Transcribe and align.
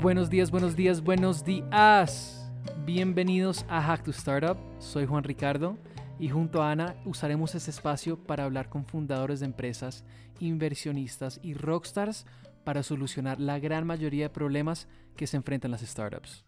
Buenos 0.00 0.28
días, 0.28 0.50
buenos 0.50 0.76
días, 0.76 1.02
buenos 1.02 1.42
días. 1.42 2.52
Bienvenidos 2.84 3.64
a 3.66 3.80
Hack 3.80 4.04
to 4.04 4.10
Startup. 4.10 4.58
Soy 4.78 5.06
Juan 5.06 5.24
Ricardo 5.24 5.78
y 6.18 6.28
junto 6.28 6.62
a 6.62 6.70
Ana 6.70 6.96
usaremos 7.06 7.54
este 7.54 7.70
espacio 7.70 8.18
para 8.18 8.44
hablar 8.44 8.68
con 8.68 8.84
fundadores 8.84 9.40
de 9.40 9.46
empresas, 9.46 10.04
inversionistas 10.38 11.40
y 11.42 11.54
rockstars 11.54 12.26
para 12.62 12.82
solucionar 12.82 13.40
la 13.40 13.58
gran 13.58 13.86
mayoría 13.86 14.24
de 14.24 14.30
problemas 14.30 14.86
que 15.16 15.26
se 15.26 15.38
enfrentan 15.38 15.70
las 15.70 15.80
startups. 15.80 16.44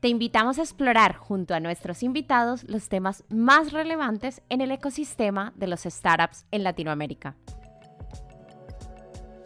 Te 0.00 0.08
invitamos 0.08 0.58
a 0.58 0.62
explorar 0.62 1.14
junto 1.14 1.54
a 1.54 1.60
nuestros 1.60 2.02
invitados 2.02 2.64
los 2.68 2.88
temas 2.88 3.22
más 3.28 3.72
relevantes 3.72 4.42
en 4.48 4.60
el 4.60 4.72
ecosistema 4.72 5.52
de 5.54 5.68
los 5.68 5.82
startups 5.82 6.46
en 6.50 6.64
Latinoamérica. 6.64 7.36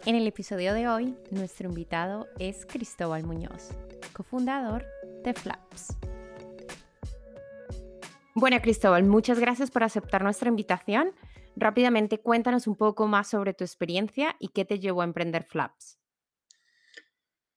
En 0.07 0.15
el 0.15 0.25
episodio 0.25 0.73
de 0.73 0.87
hoy, 0.87 1.17
nuestro 1.31 1.67
invitado 1.67 2.29
es 2.39 2.65
Cristóbal 2.65 3.25
Muñoz, 3.25 3.71
cofundador 4.13 4.85
de 5.25 5.33
Flaps. 5.33 5.97
Bueno, 8.33 8.57
Cristóbal, 8.61 9.03
muchas 9.03 9.37
gracias 9.37 9.69
por 9.69 9.83
aceptar 9.83 10.23
nuestra 10.23 10.47
invitación. 10.47 11.11
Rápidamente, 11.57 12.19
cuéntanos 12.19 12.67
un 12.67 12.77
poco 12.77 13.05
más 13.05 13.29
sobre 13.29 13.53
tu 13.53 13.65
experiencia 13.65 14.37
y 14.39 14.47
qué 14.47 14.63
te 14.63 14.79
llevó 14.79 15.01
a 15.01 15.03
emprender 15.03 15.43
Flaps. 15.43 15.99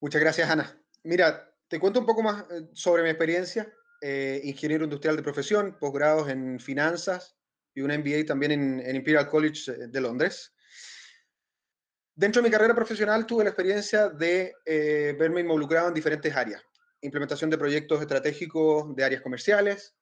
Muchas 0.01 0.21
gracias, 0.21 0.51
Ana. 0.51 0.77
Mira, 1.05 1.55
te 1.69 1.79
cuento 1.79 2.01
un 2.01 2.07
poco 2.07 2.25
más 2.25 2.47
eh, 2.51 2.69
sobre 2.73 3.05
mi 3.05 3.11
experiencia. 3.11 3.73
Eh, 4.03 4.41
ingeniero 4.43 4.83
industrial 4.83 5.15
de 5.15 5.23
profesión, 5.23 5.77
posgrados 5.79 6.29
en 6.29 6.59
finanzas 6.59 7.37
y 7.75 7.83
un 7.83 7.93
MBA 7.93 8.25
también 8.27 8.51
en, 8.51 8.97
Imperial 8.97 9.29
College 9.29 9.71
eh, 9.71 9.87
de 9.87 10.01
Londres. 10.01 10.53
Dentro 12.21 12.43
de 12.43 12.49
mi 12.51 12.53
carrera 12.53 12.75
profesional 12.75 13.25
tuve 13.25 13.45
la 13.45 13.49
experiencia 13.49 14.11
de 14.11 14.55
verme 15.19 15.41
involucrado 15.41 15.89
en 15.89 15.95
diferentes 15.95 16.37
áreas. 16.37 16.63
Implementación 17.01 17.49
de 17.49 17.57
proyectos 17.57 17.99
estratégicos 17.99 18.95
de 18.95 19.05
áreas 19.05 19.23
comerciales, 19.23 19.97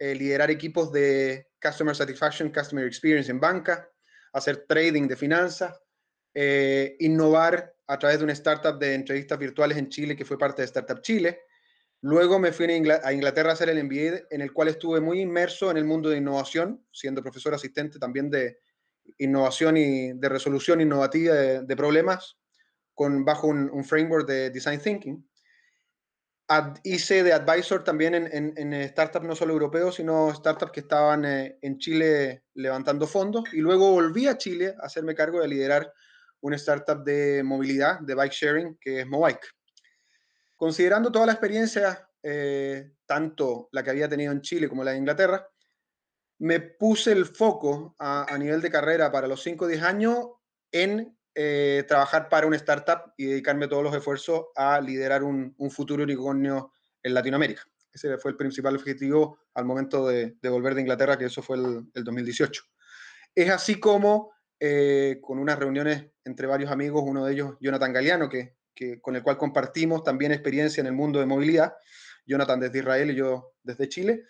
liderar 0.00 0.50
equipos 0.50 0.90
de 0.90 1.46
Customer 1.62 1.94
Satisfaction, 1.94 2.50
Customer 2.50 2.84
Experience 2.84 3.30
en 3.30 3.38
banca, 3.38 3.88
hacer 4.32 4.66
trading 4.66 5.06
de 5.06 5.14
finanzas, 5.14 5.80
innovar 6.98 7.72
a 7.86 7.98
través 8.00 8.18
de 8.18 8.24
una 8.24 8.32
startup 8.32 8.76
de 8.76 8.94
entrevistas 8.94 9.38
virtuales 9.38 9.78
en 9.78 9.90
Chile 9.90 10.16
que 10.16 10.24
fue 10.24 10.36
parte 10.36 10.62
de 10.62 10.66
Startup 10.66 11.00
Chile. 11.00 11.42
Luego 12.00 12.40
me 12.40 12.50
fui 12.50 12.66
a 12.66 13.12
Inglaterra 13.12 13.50
a 13.50 13.52
hacer 13.52 13.68
el 13.68 13.84
MBA, 13.84 14.26
en 14.30 14.40
el 14.40 14.52
cual 14.52 14.66
estuve 14.66 15.00
muy 15.00 15.20
inmerso 15.20 15.70
en 15.70 15.76
el 15.76 15.84
mundo 15.84 16.08
de 16.08 16.16
innovación, 16.16 16.84
siendo 16.90 17.22
profesor 17.22 17.54
asistente 17.54 18.00
también 18.00 18.28
de 18.28 18.58
innovación 19.18 19.76
y 19.76 20.12
de 20.12 20.28
resolución 20.28 20.80
innovativa 20.80 21.34
de, 21.34 21.76
problemas, 21.76 22.36
con, 22.94 23.24
bajo 23.24 23.46
un, 23.46 23.84
framework 23.84 24.26
de 24.26 24.50
design 24.50 24.80
thinking. 24.80 25.28
hice 26.84 27.22
de 27.22 27.32
advisor 27.32 27.84
también 27.84 28.14
en, 28.14 28.54
en, 28.56 28.88
startups 28.88 29.26
no 29.26 29.34
solo 29.34 29.52
europeos, 29.52 29.96
sino 29.96 30.34
startups 30.34 30.72
que 30.72 30.80
estaban 30.80 31.24
eh, 31.24 31.58
en 31.62 31.78
Chile 31.78 32.44
levantando 32.54 33.06
fondos. 33.06 33.44
Y 33.52 33.58
luego 33.58 33.90
volví 33.92 34.26
a 34.26 34.38
Chile 34.38 34.74
a 34.80 34.86
hacerme 34.86 35.14
cargo 35.14 35.40
de 35.40 35.48
liderar 35.48 35.92
una 36.40 36.56
startup 36.56 37.04
de 37.04 37.42
movilidad, 37.42 38.00
de 38.00 38.14
bike 38.14 38.32
sharing, 38.32 38.78
que 38.80 39.00
es 39.00 39.06
Mobike. 39.06 39.46
Considerando 40.56 41.10
toda 41.10 41.26
la 41.26 41.32
experiencia, 41.32 42.08
eh, 42.22 42.92
tanto 43.06 43.68
la 43.72 43.82
que 43.82 43.90
había 43.90 44.08
tenido 44.08 44.32
en 44.32 44.42
Chile 44.42 44.68
como 44.68 44.84
la 44.84 44.92
de 44.92 44.98
Inglaterra, 44.98 45.49
me 46.40 46.60
puse 46.60 47.12
el 47.12 47.26
foco 47.26 47.94
a, 47.98 48.36
nivel 48.38 48.60
de 48.60 48.70
carrera 48.70 49.12
para 49.12 49.28
los 49.28 49.42
5 49.42 49.64
o 49.64 49.68
10 49.68 49.82
años 49.82 50.26
en 50.72 51.16
eh, 51.34 51.84
trabajar 51.86 52.28
para 52.28 52.46
una 52.46 52.56
startup 52.56 53.12
y 53.16 53.26
dedicarme 53.26 53.68
todos 53.68 53.84
los 53.84 53.94
esfuerzos 53.94 54.46
a 54.56 54.80
liderar 54.80 55.22
un, 55.22 55.54
futuro 55.70 56.02
unicornio 56.02 56.72
en 57.02 57.14
Latinoamérica. 57.14 57.62
Ese 57.92 58.18
fue 58.18 58.32
el 58.32 58.36
principal 58.36 58.76
objetivo 58.76 59.38
al 59.54 59.64
momento 59.64 60.08
de, 60.08 60.36
volver 60.42 60.74
de 60.74 60.82
Inglaterra, 60.82 61.16
que 61.16 61.26
eso 61.26 61.42
fue 61.42 61.56
el, 61.56 61.84
el 61.94 62.04
2018. 62.04 62.62
Es 63.34 63.50
así 63.50 63.78
como 63.78 64.32
eh, 64.62 65.20
con 65.22 65.38
unas 65.38 65.58
reuniones 65.58 66.04
entre 66.22 66.46
varios 66.46 66.70
amigos, 66.70 67.02
uno 67.06 67.24
de 67.24 67.32
ellos 67.32 67.54
Jonathan 67.60 67.94
Galeano, 67.94 68.28
que, 68.28 68.56
con 69.00 69.16
el 69.16 69.22
cual 69.22 69.38
compartimos 69.38 70.04
también 70.04 70.32
experiencia 70.32 70.82
en 70.82 70.86
el 70.86 70.92
mundo 70.92 71.18
de 71.18 71.26
movilidad, 71.26 71.74
Jonathan 72.26 72.60
desde 72.60 72.80
Israel 72.80 73.10
y 73.10 73.14
yo 73.14 73.54
desde 73.62 73.88
Chile, 73.88 74.24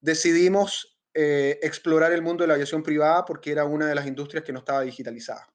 decidimos 0.00 0.99
eh, 1.14 1.58
explorar 1.62 2.12
el 2.12 2.22
mundo 2.22 2.44
de 2.44 2.48
la 2.48 2.54
aviación 2.54 2.82
privada 2.82 3.24
porque 3.24 3.50
era 3.52 3.64
una 3.64 3.86
de 3.86 3.94
las 3.94 4.06
industrias 4.06 4.44
que 4.44 4.52
no 4.52 4.60
estaba 4.60 4.82
digitalizada. 4.82 5.46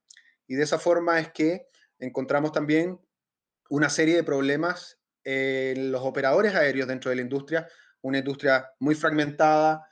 Y 0.47 0.55
de 0.55 0.63
esa 0.63 0.79
forma 0.79 1.19
es 1.19 1.31
que 1.31 1.67
encontramos 1.99 2.51
también 2.51 2.99
una 3.69 3.89
serie 3.89 4.15
de 4.15 4.23
problemas 4.23 4.99
en 5.23 5.91
los 5.91 6.01
operadores 6.01 6.53
aéreos 6.53 6.87
dentro 6.87 7.09
de 7.09 7.15
la 7.15 7.21
industria, 7.23 7.67
una 8.01 8.19
industria 8.19 8.71
muy 8.79 8.93
fragmentada, 8.93 9.87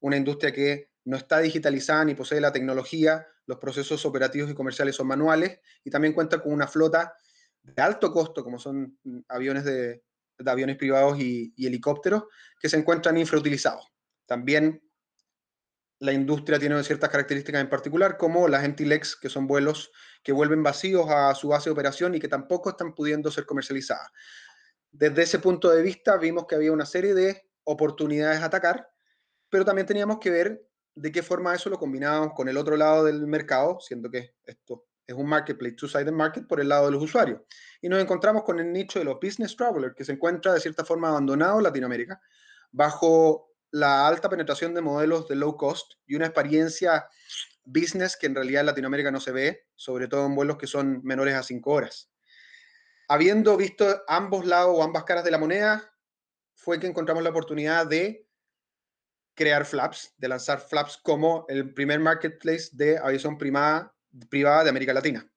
una 0.00 0.16
industria 0.16 0.52
que 0.52 0.90
no 1.04 1.16
está 1.16 1.38
digitalizada 1.38 2.04
ni 2.04 2.14
posee 2.14 2.40
la 2.40 2.52
tecnología, 2.52 3.26
los 3.46 3.58
procesos 3.58 4.04
operativos 4.04 4.50
y 4.50 4.54
comerciales 4.54 4.96
son 4.96 5.06
manuales 5.06 5.60
y 5.84 5.90
también 5.90 6.12
cuenta 6.12 6.42
con 6.42 6.52
una 6.52 6.66
flota 6.66 7.14
de 7.62 7.82
alto 7.82 8.12
costo, 8.12 8.44
como 8.44 8.58
son 8.58 8.98
aviones, 9.28 9.64
de, 9.64 10.02
aviones 10.44 10.76
privados 10.76 11.18
y, 11.18 11.54
helicópteros, 11.56 12.24
que 12.60 12.68
se 12.68 12.76
encuentran 12.76 13.16
infrautilizados. 13.16 13.92
También 14.26 14.82
la 15.98 16.12
industria 16.12 16.58
tiene 16.58 16.82
ciertas 16.84 17.08
características 17.10 17.60
en 17.60 17.70
particular, 17.70 18.16
como 18.16 18.48
las 18.48 18.62
Gentilex, 18.62 19.16
que 19.16 19.28
son 19.28 19.46
vuelos 19.46 19.90
que 20.22 20.32
vuelven 20.32 20.62
vacíos 20.62 21.06
a 21.08 21.34
su 21.34 21.48
base 21.48 21.70
de 21.70 21.72
operación 21.72 22.14
y 22.14 22.20
que 22.20 22.28
tampoco 22.28 22.70
están 22.70 22.94
pudiendo 22.94 23.30
ser 23.30 23.46
comercializadas. 23.46 24.10
Desde 24.90 25.22
ese 25.22 25.38
punto 25.38 25.70
de 25.70 25.82
vista, 25.82 26.16
vimos 26.16 26.46
que 26.46 26.54
había 26.54 26.72
una 26.72 26.86
serie 26.86 27.14
de 27.14 27.48
oportunidades 27.64 28.40
a 28.40 28.46
atacar, 28.46 28.88
pero 29.48 29.64
también 29.64 29.86
teníamos 29.86 30.18
que 30.18 30.30
ver 30.30 30.66
de 30.94 31.12
qué 31.12 31.22
forma 31.22 31.54
eso 31.54 31.70
lo 31.70 31.78
combinamos 31.78 32.32
con 32.34 32.48
el 32.48 32.56
otro 32.56 32.76
lado 32.76 33.04
del 33.04 33.26
mercado, 33.26 33.78
siendo 33.80 34.10
que 34.10 34.34
esto 34.44 34.86
es 35.06 35.14
un 35.14 35.28
marketplace, 35.28 35.76
two-sided 35.76 36.12
market, 36.12 36.46
por 36.46 36.60
el 36.60 36.68
lado 36.68 36.86
de 36.86 36.92
los 36.92 37.02
usuarios. 37.02 37.40
Y 37.80 37.88
nos 37.88 38.00
encontramos 38.00 38.42
con 38.42 38.58
el 38.58 38.72
nicho 38.72 38.98
de 38.98 39.04
los 39.04 39.20
business 39.20 39.56
travelers, 39.56 39.94
que 39.94 40.04
se 40.04 40.12
encuentra 40.12 40.52
de 40.52 40.60
cierta 40.60 40.84
forma 40.84 41.08
abandonado 41.08 41.58
en 41.58 41.64
Latinoamérica, 41.64 42.20
bajo 42.72 43.52
la 43.70 44.06
alta 44.06 44.28
penetración 44.28 44.74
de 44.74 44.80
modelos 44.80 45.28
de 45.28 45.36
low 45.36 45.56
cost 45.56 45.94
y 46.06 46.14
una 46.14 46.26
experiencia 46.26 47.06
business 47.64 48.16
que 48.16 48.26
en 48.26 48.34
realidad 48.34 48.60
en 48.60 48.66
Latinoamérica 48.66 49.10
no 49.10 49.20
se 49.20 49.32
ve, 49.32 49.66
sobre 49.74 50.08
todo 50.08 50.26
en 50.26 50.34
vuelos 50.34 50.56
que 50.56 50.66
son 50.66 51.00
menores 51.02 51.34
a 51.34 51.42
5 51.42 51.70
horas. 51.70 52.10
Habiendo 53.08 53.56
visto 53.56 54.02
ambos 54.08 54.46
lados 54.46 54.74
o 54.76 54.82
ambas 54.82 55.04
caras 55.04 55.24
de 55.24 55.30
la 55.30 55.38
moneda, 55.38 55.92
fue 56.54 56.80
que 56.80 56.86
encontramos 56.86 57.22
la 57.22 57.30
oportunidad 57.30 57.86
de 57.86 58.26
crear 59.34 59.64
Flaps, 59.66 60.14
de 60.16 60.28
lanzar 60.28 60.60
Flaps 60.60 60.96
como 61.02 61.44
el 61.48 61.72
primer 61.74 62.00
marketplace 62.00 62.70
de 62.72 62.98
aviación 62.98 63.36
privada, 63.36 63.94
privada 64.30 64.64
de 64.64 64.70
América 64.70 64.94
Latina. 64.94 65.30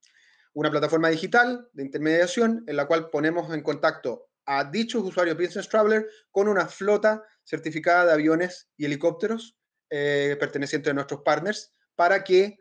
Una 0.53 0.71
plataforma 0.71 1.09
digital 1.09 1.69
de 1.73 1.83
intermediación 1.83 2.63
en 2.65 2.75
la 2.75 2.87
cual 2.87 3.09
ponemos 3.09 3.53
en 3.53 3.61
contacto 3.61 4.29
a 4.45 4.63
dichos 4.63 5.03
usuarios 5.03 5.37
Business 5.37 5.69
Traveler 5.69 6.07
con 6.31 6.47
una 6.47 6.67
flota 6.67 7.23
certificada 7.49 8.05
de 8.05 8.13
aviones 8.13 8.69
y 8.77 8.85
helicópteros 8.85 9.57
eh, 9.89 10.37
pertenecientes 10.39 10.91
a 10.91 10.93
nuestros 10.93 11.21
partners 11.21 11.73
para 11.95 12.23
que 12.23 12.59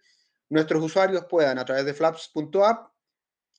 nuestros 0.48 0.82
usuarios 0.82 1.26
puedan 1.28 1.58
a 1.58 1.64
través 1.64 1.84
de 1.84 1.92
flaps.app 1.92 2.90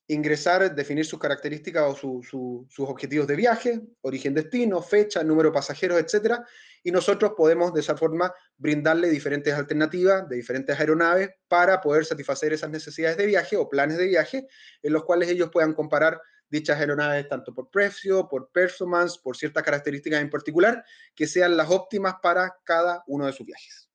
ingresar, 0.07 0.73
definir 0.73 1.05
sus 1.05 1.19
características 1.19 1.83
o 2.03 2.23
sus 2.23 2.79
objetivos 2.79 3.27
de 3.27 3.35
viaje, 3.35 3.79
origen, 4.01 4.33
destino, 4.33 4.81
fecha, 4.81 5.23
número 5.23 5.49
de 5.49 5.53
pasajeros, 5.53 5.99
etcétera, 5.99 6.43
y 6.81 6.89
nosotros 6.89 7.33
podemos 7.37 7.75
de 7.75 7.81
esa 7.81 7.95
forma 7.95 8.33
brindarle 8.57 9.07
diferentes 9.07 9.53
alternativas 9.53 10.27
de 10.27 10.37
diferentes 10.37 10.79
aeronaves 10.79 11.29
para 11.47 11.79
poder 11.79 12.05
satisfacer 12.05 12.53
esas 12.53 12.71
necesidades 12.71 13.17
de 13.17 13.27
viaje 13.27 13.55
o 13.55 13.69
planes 13.69 13.99
de 13.99 14.07
viaje 14.07 14.47
en 14.81 14.93
los 14.93 15.03
cuales 15.03 15.29
ellos 15.29 15.51
puedan 15.51 15.73
comparar 15.73 16.19
dichas 16.49 16.79
aeronaves 16.79 17.27
tanto 17.27 17.53
por 17.53 17.69
precio, 17.69 18.27
por 18.27 18.49
performance, 18.51 19.17
por 19.17 19.37
ciertas 19.37 19.63
características 19.63 20.21
en 20.21 20.29
particular, 20.29 20.83
que 21.15 21.27
sean 21.27 21.55
las 21.55 21.69
óptimas 21.69 22.15
para 22.21 22.57
cada 22.63 23.03
uno 23.07 23.25
de 23.25 23.33
sus 23.33 23.45
viajes. 23.45 23.89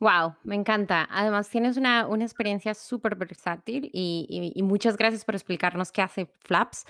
Wow, 0.00 0.34
me 0.44 0.54
encanta. 0.54 1.06
Además, 1.10 1.50
tienes 1.50 1.76
una, 1.76 2.08
experiencia 2.20 2.72
súper 2.72 3.16
versátil 3.16 3.90
y, 3.92 4.58
muchas 4.62 4.96
gracias 4.96 5.26
por 5.26 5.34
explicarnos 5.34 5.92
qué 5.92 6.00
hace 6.00 6.26
Flaps. 6.40 6.86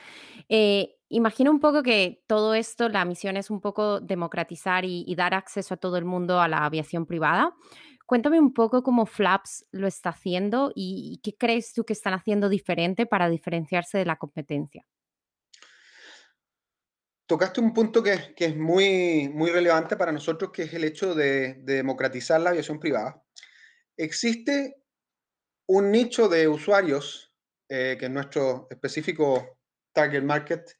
Eh, 0.48 0.96
imagino 1.08 1.50
un 1.50 1.58
poco 1.58 1.82
que 1.82 2.22
todo 2.28 2.54
esto, 2.54 2.88
la 2.88 3.04
misión 3.04 3.36
es 3.36 3.50
un 3.50 3.60
poco 3.60 3.98
democratizar 3.98 4.84
y, 4.84 5.12
dar 5.16 5.34
acceso 5.34 5.74
a 5.74 5.76
todo 5.76 5.96
el 5.96 6.04
mundo 6.04 6.40
a 6.40 6.46
la 6.46 6.64
aviación 6.64 7.04
privada. 7.04 7.52
Cuéntame 8.10 8.40
un 8.40 8.52
poco 8.52 8.82
cómo 8.82 9.06
Flaps 9.06 9.66
lo 9.70 9.86
está 9.86 10.08
haciendo 10.10 10.72
y, 10.74 11.20
qué 11.22 11.36
crees 11.36 11.72
tú 11.72 11.84
que 11.84 11.92
están 11.92 12.12
haciendo 12.12 12.48
diferente 12.48 13.06
para 13.06 13.28
diferenciarse 13.28 13.98
de 13.98 14.04
la 14.04 14.16
competencia. 14.16 14.84
Tocaste 17.26 17.60
un 17.60 17.72
punto 17.72 18.02
que, 18.02 18.34
es 18.36 18.56
muy, 18.56 19.28
muy 19.28 19.52
relevante 19.52 19.96
para 19.96 20.10
nosotros, 20.10 20.50
que 20.50 20.64
es 20.64 20.74
el 20.74 20.82
hecho 20.82 21.14
de, 21.14 21.60
democratizar 21.62 22.40
la 22.40 22.50
aviación 22.50 22.80
privada. 22.80 23.22
Existe 23.96 24.82
un 25.68 25.92
nicho 25.92 26.28
de 26.28 26.48
usuarios, 26.48 27.32
eh, 27.68 27.96
que 27.96 28.06
es 28.06 28.10
nuestro 28.10 28.66
específico 28.70 29.60
target 29.92 30.24
market, 30.24 30.76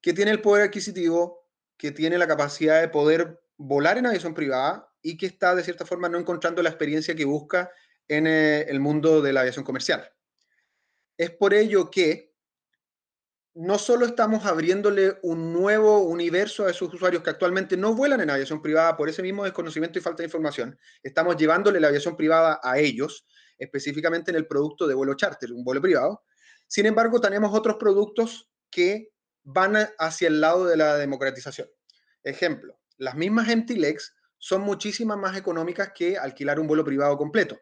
que 0.00 0.12
tiene 0.12 0.32
el 0.32 0.42
poder 0.42 0.64
adquisitivo, 0.64 1.48
que 1.78 1.92
tiene 1.92 2.18
la 2.18 2.26
capacidad 2.26 2.80
de 2.80 2.88
poder 2.88 3.40
volar 3.56 3.98
en 3.98 4.06
aviación 4.06 4.34
privada 4.34 4.91
y 5.02 5.16
que 5.16 5.26
está 5.26 5.54
de 5.54 5.64
cierta 5.64 5.84
forma 5.84 6.08
no 6.08 6.18
encontrando 6.18 6.62
la 6.62 6.70
experiencia 6.70 7.14
que 7.14 7.24
busca 7.24 7.70
en 8.08 8.26
eh, 8.26 8.62
el 8.62 8.80
mundo 8.80 9.20
de 9.20 9.32
la 9.32 9.40
aviación 9.40 9.64
comercial. 9.64 10.08
Es 11.16 11.30
por 11.30 11.54
ello 11.54 11.90
que 11.90 12.32
no 13.54 13.78
solo 13.78 14.06
estamos 14.06 14.46
abriéndole 14.46 15.18
un 15.22 15.52
nuevo 15.52 15.98
universo 16.00 16.64
a 16.64 16.70
esos 16.70 16.92
usuarios 16.92 17.22
que 17.22 17.30
actualmente 17.30 17.76
no 17.76 17.94
vuelan 17.94 18.20
en 18.22 18.30
aviación 18.30 18.62
privada 18.62 18.96
por 18.96 19.08
ese 19.08 19.22
mismo 19.22 19.44
desconocimiento 19.44 19.98
y 19.98 20.02
falta 20.02 20.22
de 20.22 20.28
información, 20.28 20.78
estamos 21.02 21.36
llevándole 21.36 21.78
la 21.78 21.88
aviación 21.88 22.16
privada 22.16 22.60
a 22.62 22.78
ellos, 22.78 23.26
específicamente 23.58 24.30
en 24.30 24.36
el 24.36 24.46
producto 24.46 24.86
de 24.86 24.94
vuelo 24.94 25.14
charter, 25.14 25.52
un 25.52 25.64
vuelo 25.64 25.82
privado. 25.82 26.24
Sin 26.66 26.86
embargo, 26.86 27.20
tenemos 27.20 27.54
otros 27.54 27.76
productos 27.76 28.50
que 28.70 29.10
van 29.42 29.76
hacia 29.98 30.28
el 30.28 30.40
lado 30.40 30.66
de 30.66 30.76
la 30.78 30.96
democratización. 30.96 31.68
Ejemplo, 32.24 32.78
las 32.96 33.16
mismas 33.16 33.48
legs 33.68 34.14
son 34.44 34.62
muchísimas 34.62 35.16
más 35.16 35.36
económicas 35.36 35.92
que 35.94 36.18
alquilar 36.18 36.58
un 36.58 36.66
vuelo 36.66 36.84
privado 36.84 37.16
completo. 37.16 37.60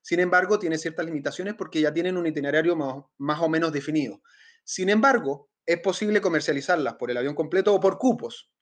Sin 0.00 0.20
embargo, 0.20 0.56
tiene 0.56 0.78
ciertas 0.78 1.04
limitaciones 1.04 1.54
porque 1.54 1.80
ya 1.80 1.92
tienen 1.92 2.16
un 2.16 2.24
itinerario 2.24 2.76
más, 2.76 3.40
o 3.40 3.48
menos 3.48 3.72
definido. 3.72 4.22
Sin 4.62 4.88
embargo, 4.88 5.50
es 5.66 5.80
posible 5.80 6.20
comercializarlas 6.20 6.94
por 6.94 7.10
el 7.10 7.16
avión 7.16 7.34
completo 7.34 7.74
o 7.74 7.80
por 7.80 7.98
cupos. 7.98 8.52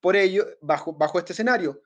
Por 0.00 0.16
ello, 0.16 0.44
bajo, 0.60 0.98
bajo 0.98 1.18
este 1.18 1.32
escenario, 1.32 1.80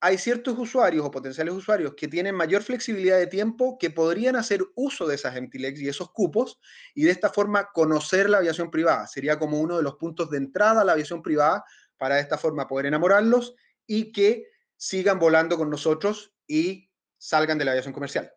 hay 0.00 0.16
ciertos 0.16 0.58
usuarios 0.58 1.04
o 1.04 1.10
potenciales 1.10 1.52
usuarios 1.52 1.92
que 1.94 2.08
tienen 2.08 2.34
mayor 2.34 2.62
flexibilidad 2.62 3.18
de 3.18 3.26
tiempo 3.26 3.76
que 3.78 3.90
podrían 3.90 4.36
hacer 4.36 4.62
uso 4.74 5.06
de 5.06 5.16
esas 5.16 5.34
legs 5.34 5.82
y 5.82 5.88
esos 5.88 6.10
cupos 6.12 6.58
y 6.94 7.04
de 7.04 7.10
esta 7.10 7.28
forma 7.28 7.68
conocer 7.74 8.30
la 8.30 8.38
aviación 8.38 8.70
privada. 8.70 9.06
Sería 9.06 9.38
como 9.38 9.60
uno 9.60 9.76
de 9.76 9.82
los 9.82 9.96
puntos 9.96 10.30
de 10.30 10.38
entrada 10.38 10.80
a 10.80 10.84
la 10.84 10.92
aviación 10.92 11.20
privada 11.20 11.62
para 11.98 12.14
de 12.14 12.22
esta 12.22 12.38
forma 12.38 12.66
poder 12.66 12.86
enamorarlos 12.86 13.54
y 13.86 14.12
que 14.12 14.51
sigan 14.82 15.20
volando 15.20 15.56
con 15.56 15.70
nosotros 15.70 16.34
y 16.44 16.90
salgan 17.16 17.56
de 17.56 17.64
la 17.64 17.70
aviación 17.70 17.94
comercial. 17.94 18.32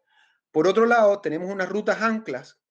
Por 0.52 0.68
otro 0.68 0.86
lado, 0.86 1.20
tenemos 1.20 1.50
unas 1.50 1.68
rutas 1.68 2.04
anclas, 2.04 2.62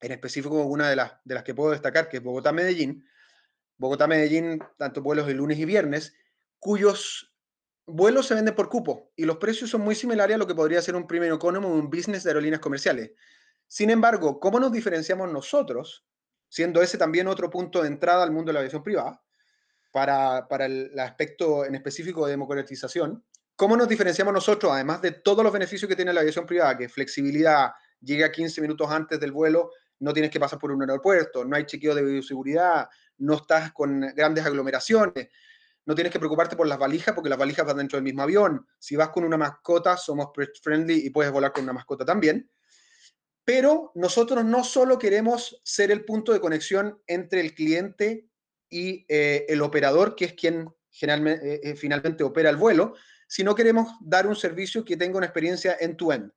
en 0.00 0.12
específico 0.12 0.62
una 0.62 0.88
de 0.88 0.94
las, 0.94 1.14
de 1.24 1.34
las 1.34 1.42
que 1.42 1.52
puedo 1.52 1.72
destacar, 1.72 2.08
que 2.08 2.18
es 2.18 2.22
Bogotá-Medellín. 2.22 3.04
Bogotá-Medellín, 3.78 4.60
tanto 4.78 5.02
vuelos 5.02 5.26
de 5.26 5.34
lunes 5.34 5.58
y 5.58 5.64
viernes, 5.64 6.14
cuyos 6.60 7.34
vuelos 7.84 8.28
se 8.28 8.34
venden 8.36 8.54
por 8.54 8.68
cupo 8.68 9.10
y 9.16 9.24
los 9.24 9.38
precios 9.38 9.70
son 9.70 9.80
muy 9.80 9.96
similares 9.96 10.36
a 10.36 10.38
lo 10.38 10.46
que 10.46 10.54
podría 10.54 10.80
ser 10.80 10.94
un 10.94 11.08
premium 11.08 11.34
economy 11.34 11.66
o 11.66 11.70
un 11.70 11.90
business 11.90 12.22
de 12.22 12.30
aerolíneas 12.30 12.60
comerciales. 12.60 13.10
Sin 13.66 13.90
embargo, 13.90 14.38
¿cómo 14.38 14.60
nos 14.60 14.70
diferenciamos 14.70 15.32
nosotros, 15.32 16.06
siendo 16.48 16.80
ese 16.80 16.96
también 16.96 17.26
otro 17.26 17.50
punto 17.50 17.82
de 17.82 17.88
entrada 17.88 18.22
al 18.22 18.30
mundo 18.30 18.50
de 18.50 18.52
la 18.52 18.60
aviación 18.60 18.84
privada? 18.84 19.20
Para, 19.90 20.46
el 20.60 20.98
aspecto 20.98 21.64
en 21.64 21.74
específico 21.74 22.24
de 22.26 22.32
democratización. 22.32 23.24
¿Cómo 23.56 23.76
nos 23.76 23.88
diferenciamos 23.88 24.32
nosotros, 24.32 24.72
además 24.72 25.02
de 25.02 25.12
todos 25.12 25.44
los 25.44 25.52
beneficios 25.52 25.88
que 25.88 25.96
tiene 25.96 26.12
la 26.12 26.20
aviación 26.20 26.46
privada, 26.46 26.78
que 26.78 26.88
flexibilidad, 26.88 27.72
llega 28.00 28.32
15 28.32 28.60
minutos 28.60 28.90
antes 28.90 29.20
del 29.20 29.32
vuelo, 29.32 29.70
no 29.98 30.12
tienes 30.14 30.30
que 30.30 30.40
pasar 30.40 30.58
por 30.58 30.72
un 30.72 30.80
aeropuerto, 30.80 31.44
no 31.44 31.56
hay 31.56 31.66
chequeo 31.66 31.94
de 31.94 32.02
bioseguridad, 32.02 32.88
no 33.18 33.34
estás 33.34 33.72
con 33.72 34.00
grandes 34.14 34.46
aglomeraciones, 34.46 35.28
no 35.84 35.94
tienes 35.94 36.12
que 36.12 36.18
preocuparte 36.18 36.56
por 36.56 36.66
las 36.66 36.78
valijas 36.78 37.14
porque 37.14 37.28
las 37.28 37.38
valijas 37.38 37.66
van 37.66 37.78
dentro 37.78 37.96
del 37.96 38.04
mismo 38.04 38.22
avión. 38.22 38.66
Si 38.78 38.96
vas 38.96 39.10
con 39.10 39.24
una 39.24 39.36
mascota, 39.36 39.96
somos 39.96 40.28
pet 40.34 40.50
friendly 40.62 41.06
y 41.06 41.10
puedes 41.10 41.32
volar 41.32 41.52
con 41.52 41.64
una 41.64 41.72
mascota 41.72 42.04
también. 42.04 42.50
Pero 43.44 43.90
nosotros 43.94 44.44
no 44.44 44.62
solo 44.64 44.98
queremos 44.98 45.60
ser 45.64 45.90
el 45.90 46.04
punto 46.04 46.32
de 46.32 46.40
conexión 46.40 47.02
entre 47.06 47.40
el 47.40 47.54
cliente 47.54 48.29
y 48.70 49.04
eh, 49.08 49.44
el 49.48 49.60
operador, 49.60 50.14
que 50.14 50.26
es 50.26 50.32
quien 50.34 50.72
eh, 51.02 51.60
eh, 51.62 51.76
finalmente 51.76 52.24
opera 52.24 52.48
el 52.48 52.56
vuelo, 52.56 52.94
si 53.26 53.44
no 53.44 53.54
queremos 53.54 53.92
dar 54.00 54.26
un 54.26 54.36
servicio 54.36 54.84
que 54.84 54.96
tenga 54.96 55.18
una 55.18 55.26
experiencia 55.26 55.76
end-to-end. 55.78 56.32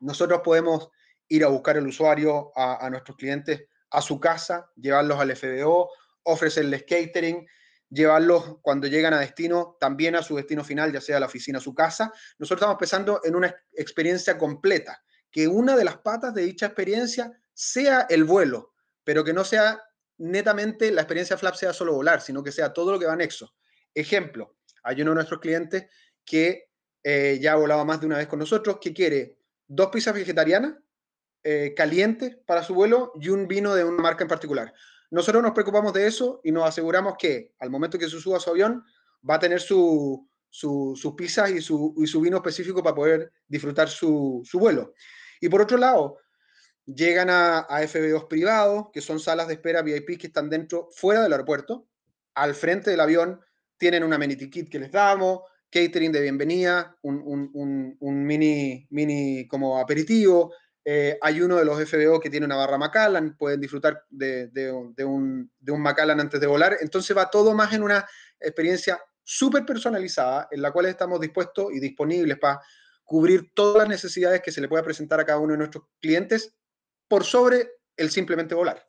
Nosotros 0.00 0.40
podemos 0.44 0.88
ir 1.28 1.44
a 1.44 1.48
buscar 1.48 1.76
al 1.76 1.86
usuario, 1.86 2.52
a, 2.54 2.88
nuestros 2.90 3.16
clientes, 3.16 3.64
a 3.90 4.00
su 4.00 4.20
casa, 4.20 4.70
llevarlos 4.76 5.18
al 5.18 5.34
FBO, 5.34 5.90
ofrecerles 6.24 6.84
catering, 6.84 7.46
llevarlos 7.88 8.58
cuando 8.60 8.86
llegan 8.86 9.14
a 9.14 9.20
destino, 9.20 9.76
también 9.80 10.16
a 10.16 10.22
su 10.22 10.36
destino 10.36 10.64
final, 10.64 10.92
ya 10.92 11.00
sea 11.00 11.20
la 11.20 11.26
oficina, 11.26 11.60
su 11.60 11.74
casa. 11.74 12.12
Nosotros 12.38 12.62
estamos 12.62 12.78
pensando 12.78 13.20
en 13.24 13.34
una 13.34 13.54
experiencia 13.72 14.36
completa, 14.36 15.02
que 15.30 15.48
una 15.48 15.76
de 15.76 15.84
las 15.84 15.98
patas 15.98 16.34
de 16.34 16.42
dicha 16.42 16.66
experiencia 16.66 17.32
sea 17.54 18.06
el 18.10 18.24
vuelo, 18.24 18.74
pero 19.04 19.24
que 19.24 19.32
no 19.32 19.44
sea 19.44 19.80
netamente 20.18 20.90
la 20.90 21.02
experiencia 21.02 21.36
Flap 21.36 21.54
sea 21.54 21.72
solo 21.72 21.94
volar, 21.94 22.20
sino 22.20 22.42
que 22.42 22.52
sea 22.52 22.72
todo 22.72 22.92
lo 22.92 22.98
que 22.98 23.06
va 23.06 23.12
anexo. 23.12 23.54
Ejemplo, 23.94 24.56
hay 24.82 25.02
uno 25.02 25.10
de 25.12 25.16
nuestros 25.16 25.40
clientes 25.40 25.86
que 26.24 26.70
eh, 27.02 27.38
ya 27.40 27.52
ha 27.52 27.56
volado 27.56 27.84
más 27.84 28.00
de 28.00 28.06
una 28.06 28.18
vez 28.18 28.26
con 28.26 28.38
nosotros, 28.38 28.78
que 28.80 28.92
quiere 28.92 29.38
dos 29.66 29.88
pizzas 29.88 30.14
vegetarianas 30.14 30.74
eh, 31.44 31.74
calientes 31.76 32.36
para 32.46 32.62
su 32.62 32.74
vuelo 32.74 33.12
y 33.20 33.28
un 33.28 33.46
vino 33.46 33.74
de 33.74 33.84
una 33.84 34.02
marca 34.02 34.24
en 34.24 34.28
particular. 34.28 34.72
Nosotros 35.10 35.42
nos 35.42 35.52
preocupamos 35.52 35.92
de 35.92 36.06
eso 36.06 36.40
y 36.42 36.50
nos 36.50 36.64
aseguramos 36.64 37.14
que 37.18 37.54
al 37.60 37.70
momento 37.70 37.98
que 37.98 38.08
se 38.08 38.20
suba 38.20 38.40
su 38.40 38.50
avión 38.50 38.84
va 39.28 39.36
a 39.36 39.38
tener 39.38 39.60
su, 39.60 40.28
sus 40.50 41.14
pizzas 41.16 41.50
y 41.50 41.60
su, 41.60 41.94
su, 42.06 42.20
vino 42.20 42.38
específico 42.38 42.82
para 42.82 42.96
poder 42.96 43.32
disfrutar 43.46 43.88
su, 43.88 44.42
su 44.44 44.58
vuelo. 44.58 44.94
Y 45.40 45.48
por 45.48 45.62
otro 45.62 45.78
lado, 45.78 46.18
llegan 46.86 47.30
a, 47.30 47.58
a 47.58 47.82
FB2 47.82 48.28
privados, 48.28 48.86
que 48.92 49.00
son 49.00 49.20
salas 49.20 49.48
de 49.48 49.54
espera 49.54 49.82
VIP 49.82 50.18
que 50.18 50.28
están 50.28 50.48
dentro, 50.48 50.88
fuera 50.92 51.22
del 51.22 51.32
aeropuerto, 51.32 51.88
al 52.34 52.54
frente 52.54 52.90
del 52.90 53.00
avión, 53.00 53.40
tienen 53.76 54.04
un 54.04 54.12
amenity 54.12 54.48
kit 54.48 54.70
que 54.70 54.78
les 54.78 54.90
damos, 54.90 55.40
catering 55.70 56.12
de 56.12 56.22
bienvenida, 56.22 56.96
un, 57.02 57.98
mini, 58.00 58.86
mini 58.90 59.46
como 59.48 59.78
aperitivo. 59.78 60.54
Eh, 60.84 61.18
hay 61.20 61.40
uno 61.40 61.56
de 61.56 61.64
los 61.64 61.82
FBO 61.88 62.20
que 62.20 62.30
tiene 62.30 62.46
una 62.46 62.56
barra 62.56 62.78
Macallan, 62.78 63.36
pueden 63.36 63.60
disfrutar 63.60 64.04
de, 64.08 64.48
de, 64.48 64.70
un, 65.04 65.50
de 65.58 65.72
un 65.72 65.82
Macallan 65.82 66.20
antes 66.20 66.40
de 66.40 66.46
volar. 66.46 66.76
Entonces 66.80 67.16
va 67.16 67.30
todo 67.30 67.54
más 67.54 67.72
en 67.74 67.82
una 67.82 68.06
experiencia 68.38 69.00
súper 69.24 69.66
personalizada, 69.66 70.48
en 70.50 70.62
la 70.62 70.70
cual 70.70 70.86
estamos 70.86 71.20
dispuestos 71.20 71.72
y 71.72 71.80
disponibles 71.80 72.38
para 72.38 72.60
cubrir 73.02 73.52
todas 73.54 73.78
las 73.78 73.88
necesidades 73.88 74.40
que 74.40 74.52
se 74.52 74.60
le 74.60 74.68
pueda 74.68 74.84
presentar 74.84 75.18
a 75.20 75.24
cada 75.24 75.40
uno 75.40 75.52
de 75.52 75.58
nuestros 75.58 75.84
clientes 76.00 76.54
por 77.08 77.24
sobre 77.24 77.68
el 77.96 78.10
simplemente 78.10 78.54
volar. 78.54 78.86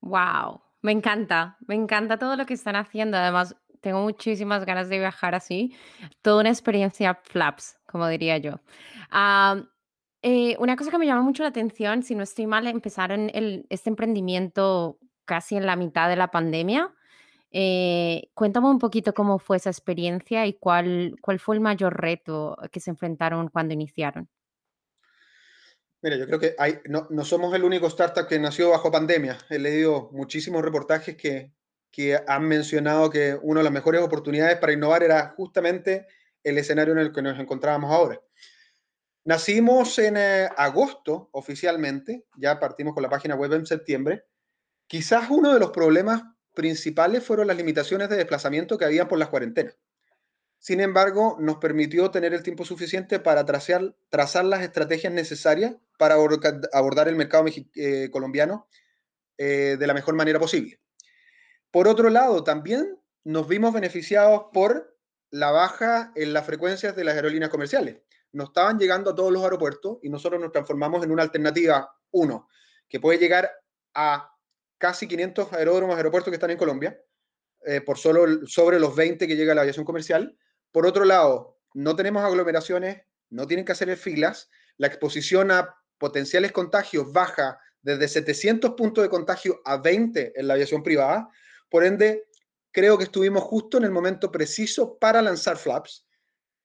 Wow, 0.00 0.62
me 0.82 0.92
encanta, 0.92 1.56
me 1.66 1.74
encanta 1.74 2.18
todo 2.18 2.36
lo 2.36 2.46
que 2.46 2.54
están 2.54 2.76
haciendo. 2.76 3.16
Además, 3.16 3.56
tengo 3.80 4.00
muchísimas 4.02 4.64
ganas 4.64 4.88
de 4.88 4.98
viajar 4.98 5.34
así. 5.34 5.74
Toda 6.22 6.40
una 6.40 6.50
experiencia 6.50 7.14
flaps, 7.24 7.78
como 7.86 8.06
diría 8.08 8.38
yo. 8.38 8.60
Eh, 10.22 10.56
una 10.58 10.76
cosa 10.76 10.90
que 10.90 10.98
me 10.98 11.06
llama 11.06 11.22
mucho 11.22 11.42
la 11.42 11.50
atención, 11.50 12.02
si 12.02 12.14
no 12.14 12.24
estoy 12.24 12.46
mal, 12.46 12.66
empezaron 12.66 13.30
el, 13.34 13.66
este 13.70 13.88
emprendimiento 13.90 14.98
casi 15.24 15.56
en 15.56 15.66
la 15.66 15.76
mitad 15.76 16.08
de 16.08 16.16
la 16.16 16.30
pandemia. 16.30 16.92
Eh, 17.50 18.30
cuéntame 18.34 18.68
un 18.68 18.78
poquito 18.78 19.14
cómo 19.14 19.38
fue 19.38 19.56
esa 19.56 19.70
experiencia 19.70 20.46
y 20.46 20.54
cuál, 20.54 21.16
cuál 21.22 21.38
fue 21.38 21.54
el 21.54 21.60
mayor 21.60 22.00
reto 22.00 22.56
que 22.72 22.80
se 22.80 22.90
enfrentaron 22.90 23.48
cuando 23.48 23.74
iniciaron. 23.74 24.28
Mira, 26.00 26.16
yo 26.16 26.26
creo 26.26 26.38
que 26.38 26.54
hay, 26.58 26.78
no, 26.84 27.08
no, 27.10 27.24
somos 27.24 27.52
el 27.54 27.64
único 27.64 27.88
startup 27.88 28.28
que 28.28 28.38
nació 28.38 28.70
bajo 28.70 28.90
pandemia. 28.90 29.36
He 29.50 29.58
leído 29.58 30.10
muchísimos 30.12 30.62
reportajes 30.62 31.16
que, 31.16 31.52
que 31.90 32.20
han 32.26 32.44
mencionado 32.46 33.10
que 33.10 33.36
una 33.42 33.60
de 33.60 33.64
las 33.64 33.72
mejores 33.72 34.00
oportunidades 34.00 34.58
para 34.58 34.72
innovar 34.72 35.02
era 35.02 35.34
justamente 35.36 36.06
el 36.44 36.56
escenario 36.56 36.92
en 36.92 37.00
el 37.00 37.12
que 37.12 37.22
nos 37.22 37.38
encontrábamos 37.40 37.92
ahora. 37.92 38.20
Nacimos 39.24 39.98
en 39.98 40.16
eh, 40.16 40.48
agosto 40.56 41.30
oficialmente, 41.32 42.26
ya 42.36 42.60
partimos 42.60 42.94
con 42.94 43.02
la 43.02 43.10
página 43.10 43.34
web 43.34 43.52
en 43.54 43.66
septiembre. 43.66 44.24
Quizás 44.86 45.28
uno 45.30 45.52
de 45.52 45.60
los 45.60 45.70
problemas 45.70 46.22
principales 46.54 47.24
fueron 47.24 47.48
las 47.48 47.56
limitaciones 47.56 48.08
de 48.08 48.16
desplazamiento 48.16 48.78
que 48.78 48.84
había 48.84 49.08
por 49.08 49.18
las 49.18 49.28
cuarentenas. 49.28 49.76
Sin 50.60 50.80
embargo, 50.80 51.36
nos 51.40 51.58
permitió 51.58 52.10
tener 52.10 52.34
el 52.34 52.42
tiempo 52.42 52.64
suficiente 52.64 53.18
para 53.18 53.44
trazar, 53.44 53.94
trazar 54.08 54.44
las 54.44 54.62
estrategias 54.62 55.12
necesarias 55.12 55.74
para 55.98 56.14
abordar 56.14 57.08
el 57.08 57.16
mercado 57.16 57.44
eh, 57.74 58.08
colombiano 58.10 58.68
eh, 59.36 59.76
de 59.78 59.86
la 59.86 59.92
mejor 59.92 60.14
manera 60.14 60.38
posible. 60.38 60.80
Por 61.70 61.86
otro 61.86 62.08
lado, 62.08 62.42
también 62.44 62.98
nos 63.24 63.46
vimos 63.46 63.74
beneficiados 63.74 64.44
por 64.52 64.96
la 65.30 65.50
baja 65.50 66.12
en 66.14 66.32
las 66.32 66.46
frecuencias 66.46 66.96
de 66.96 67.04
las 67.04 67.16
aerolíneas 67.16 67.50
comerciales. 67.50 67.98
Nos 68.32 68.48
estaban 68.48 68.78
llegando 68.78 69.10
a 69.10 69.14
todos 69.14 69.32
los 69.32 69.42
aeropuertos 69.42 69.98
y 70.02 70.08
nosotros 70.08 70.40
nos 70.40 70.52
transformamos 70.52 71.04
en 71.04 71.10
una 71.10 71.22
alternativa, 71.22 71.94
uno, 72.12 72.48
que 72.88 73.00
puede 73.00 73.18
llegar 73.18 73.50
a 73.92 74.32
casi 74.78 75.08
500 75.08 75.52
aeródromos, 75.52 75.96
aeropuertos 75.96 76.30
que 76.30 76.36
están 76.36 76.52
en 76.52 76.56
Colombia, 76.56 76.98
eh, 77.66 77.80
por 77.80 77.98
solo 77.98 78.46
sobre 78.46 78.78
los 78.78 78.94
20 78.94 79.26
que 79.26 79.36
llega 79.36 79.54
la 79.54 79.62
aviación 79.62 79.84
comercial, 79.84 80.38
por 80.70 80.86
otro 80.86 81.04
lado, 81.04 81.58
no 81.74 81.96
tenemos 81.96 82.22
aglomeraciones, 82.22 83.02
no 83.30 83.46
tienen 83.46 83.66
que 83.66 83.72
hacer 83.72 83.94
filas, 83.96 84.48
la 84.76 84.86
exposición 84.86 85.50
a 85.50 85.74
potenciales 85.98 86.52
contagios 86.52 87.12
baja 87.12 87.58
desde 87.82 88.08
700 88.08 88.72
puntos 88.72 89.02
de 89.02 89.10
contagio 89.10 89.60
a 89.64 89.78
20 89.78 90.32
en 90.34 90.46
la 90.48 90.54
aviación 90.54 90.82
privada. 90.82 91.28
Por 91.70 91.84
ende, 91.84 92.24
creo 92.72 92.98
que 92.98 93.04
estuvimos 93.04 93.42
justo 93.42 93.78
en 93.78 93.84
el 93.84 93.90
momento 93.90 94.30
preciso 94.30 94.98
para 94.98 95.22
lanzar 95.22 95.56
Flaps, 95.56 96.06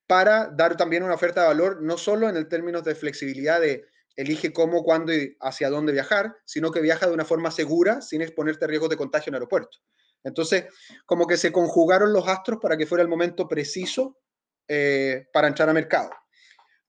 para 0.08 0.48
dar 0.48 0.76
también 0.78 1.04
una 1.04 1.16
oferta 1.16 1.42
de 1.42 1.48
valor, 1.48 1.82
no 1.82 1.98
solo 1.98 2.30
en 2.30 2.38
el 2.38 2.48
términos 2.48 2.84
de 2.84 2.96
flexibilidad 2.96 3.62
de 3.62 3.86
elige 4.16 4.54
cómo, 4.54 4.84
cuándo 4.84 5.14
y 5.14 5.36
hacia 5.40 5.70
dónde 5.70 5.92
viajar, 5.92 6.36
sino 6.46 6.72
que 6.72 6.82
viaja 6.82 7.08
de 7.08 7.14
una 7.14 7.26
forma 7.26 7.52
segura 7.52 8.02
sin 8.02 8.22
exponerte 8.22 8.66
a 8.66 8.68
riesgos 8.68 8.90
de 8.90 8.98
contagio 8.98 9.32
en 9.32 9.36
aeropuerto. 9.36 9.80
Entonces, 10.24 10.66
como 11.06 11.28
que 11.28 11.38
se 11.38 11.52
conjugaron 11.52 12.14
los 12.14 12.28
astros 12.28 12.60
para 12.62 12.78
que 12.78 12.86
fuera 12.86 13.02
el 13.02 13.08
momento 13.08 13.48
preciso 13.48 14.20
eh, 14.68 15.28
para 15.34 15.48
entrar 15.48 15.70
a 15.70 15.74
mercado. 15.74 16.10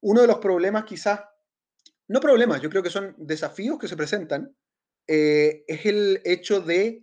Uno 0.00 0.20
de 0.20 0.26
los 0.26 0.38
problemas 0.38 0.84
quizás, 0.84 1.20
no 2.08 2.20
problemas, 2.20 2.60
yo 2.60 2.70
creo 2.70 2.82
que 2.82 2.90
son 2.90 3.14
desafíos 3.18 3.78
que 3.78 3.88
se 3.88 3.96
presentan, 3.96 4.54
eh, 5.06 5.64
es 5.66 5.86
el 5.86 6.20
hecho 6.24 6.60
de 6.60 7.02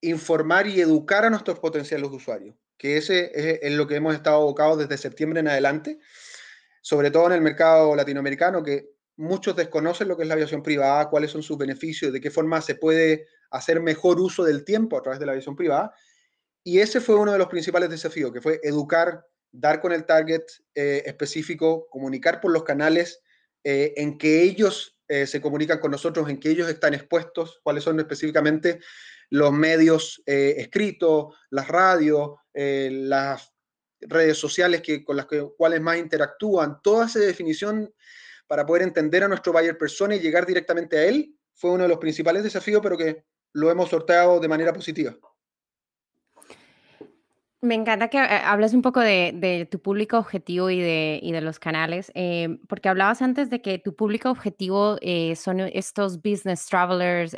informar 0.00 0.66
y 0.66 0.80
educar 0.80 1.24
a 1.24 1.30
nuestros 1.30 1.58
potenciales 1.58 2.10
usuarios, 2.10 2.56
que 2.76 2.96
ese 2.96 3.30
es, 3.66 3.72
lo 3.72 3.86
que 3.86 3.96
hemos 3.96 4.14
estado 4.14 4.36
abocados 4.36 4.78
desde 4.78 4.98
septiembre 4.98 5.40
en 5.40 5.48
adelante 5.48 5.98
sobre 6.84 7.10
todo 7.10 7.28
en 7.28 7.32
el 7.32 7.40
mercado 7.40 7.96
latinoamericano, 7.96 8.62
que 8.62 8.90
muchos 9.16 9.56
desconocen 9.56 10.06
lo 10.06 10.18
que 10.18 10.24
es 10.24 10.28
la 10.28 10.34
aviación 10.34 10.62
privada, 10.62 11.08
cuáles 11.08 11.30
son 11.30 11.42
sus 11.42 11.56
beneficios, 11.56 12.12
de 12.12 12.20
qué 12.20 12.30
forma 12.30 12.60
se 12.60 12.74
puede 12.74 13.26
hacer 13.50 13.80
mejor 13.80 14.20
uso 14.20 14.44
del 14.44 14.66
tiempo 14.66 14.98
a 14.98 15.02
través 15.02 15.18
de 15.18 15.24
la 15.24 15.32
aviación 15.32 15.56
privada. 15.56 15.94
Y 16.62 16.80
ese 16.80 17.00
fue 17.00 17.14
uno 17.14 17.32
de 17.32 17.38
los 17.38 17.46
principales 17.46 17.88
desafíos, 17.88 18.32
que 18.32 18.42
fue 18.42 18.60
educar, 18.62 19.24
dar 19.50 19.80
con 19.80 19.92
el 19.92 20.04
target 20.04 20.42
eh, 20.74 21.02
específico, 21.06 21.88
comunicar 21.88 22.42
por 22.42 22.52
los 22.52 22.64
canales 22.64 23.22
eh, 23.64 23.94
en 23.96 24.18
que 24.18 24.42
ellos 24.42 24.98
eh, 25.08 25.26
se 25.26 25.40
comunican 25.40 25.80
con 25.80 25.90
nosotros, 25.90 26.28
en 26.28 26.38
que 26.38 26.50
ellos 26.50 26.68
están 26.68 26.94
expuestos, 26.94 27.60
cuáles 27.62 27.82
son 27.82 27.98
específicamente 27.98 28.80
los 29.30 29.52
medios 29.52 30.22
escritos, 30.26 31.34
las 31.50 31.66
radios, 31.66 32.36
las 32.52 33.52
redes 34.00 34.38
sociales 34.38 34.82
que, 34.82 35.02
con 35.02 35.16
las 35.16 35.26
que, 35.26 35.48
cuales 35.56 35.80
más 35.80 35.96
interactúan, 35.96 36.80
toda 36.82 37.06
esa 37.06 37.18
definición 37.18 37.92
para 38.46 38.66
poder 38.66 38.82
entender 38.82 39.24
a 39.24 39.28
nuestro 39.28 39.52
buyer 39.52 39.76
persona 39.76 40.14
y 40.14 40.20
llegar 40.20 40.46
directamente 40.46 40.98
a 40.98 41.04
él 41.06 41.34
fue 41.54 41.70
uno 41.70 41.84
de 41.84 41.88
los 41.88 41.98
principales 41.98 42.42
desafíos, 42.42 42.80
pero 42.82 42.96
que 42.96 43.24
lo 43.52 43.70
hemos 43.70 43.88
sorteado 43.88 44.40
de 44.40 44.48
manera 44.48 44.72
positiva. 44.72 45.16
Me 47.64 47.74
encanta 47.74 48.08
que 48.08 48.18
eh, 48.18 48.20
hables 48.44 48.74
un 48.74 48.82
poco 48.82 49.00
de, 49.00 49.66
tu 49.70 49.80
público 49.80 50.18
objetivo 50.18 50.68
y 50.68 50.80
de, 50.82 51.40
los 51.40 51.58
canales, 51.58 52.12
eh, 52.14 52.58
porque 52.68 52.90
hablabas 52.90 53.22
antes 53.22 53.48
de 53.48 53.62
que 53.62 53.78
tu 53.78 53.96
público 53.96 54.28
objetivo 54.28 54.98
eh, 55.00 55.34
son 55.34 55.60
estos 55.60 56.20
business 56.20 56.66
travelers, 56.66 57.34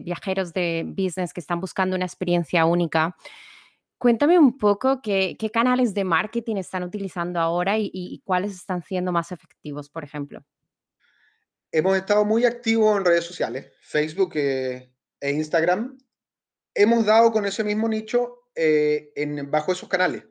viajeros 0.00 0.52
de 0.52 0.84
business 0.84 1.32
que 1.32 1.38
están 1.38 1.60
buscando 1.60 1.94
una 1.94 2.04
experiencia 2.04 2.64
única. 2.64 3.16
Cuéntame 3.96 4.40
un 4.40 4.58
poco 4.58 5.00
qué, 5.00 5.36
canales 5.52 5.94
de 5.94 6.02
marketing 6.02 6.56
están 6.56 6.82
utilizando 6.82 7.38
ahora 7.38 7.78
y, 7.78 8.20
cuáles 8.24 8.52
están 8.52 8.82
siendo 8.82 9.12
más 9.12 9.30
efectivos, 9.30 9.88
por 9.88 10.02
ejemplo. 10.02 10.44
Hemos 11.70 11.96
estado 11.96 12.24
muy 12.24 12.44
activos 12.44 12.98
en 12.98 13.04
redes 13.04 13.24
sociales, 13.24 13.72
Facebook 13.82 14.32
e 14.34 14.90
Instagram. 15.20 15.96
Hemos 16.74 17.06
dado 17.06 17.30
con 17.30 17.46
ese 17.46 17.62
mismo 17.62 17.88
nicho 17.88 18.39
eh, 18.54 19.12
en, 19.16 19.50
bajo 19.50 19.72
esos 19.72 19.88
canales. 19.88 20.24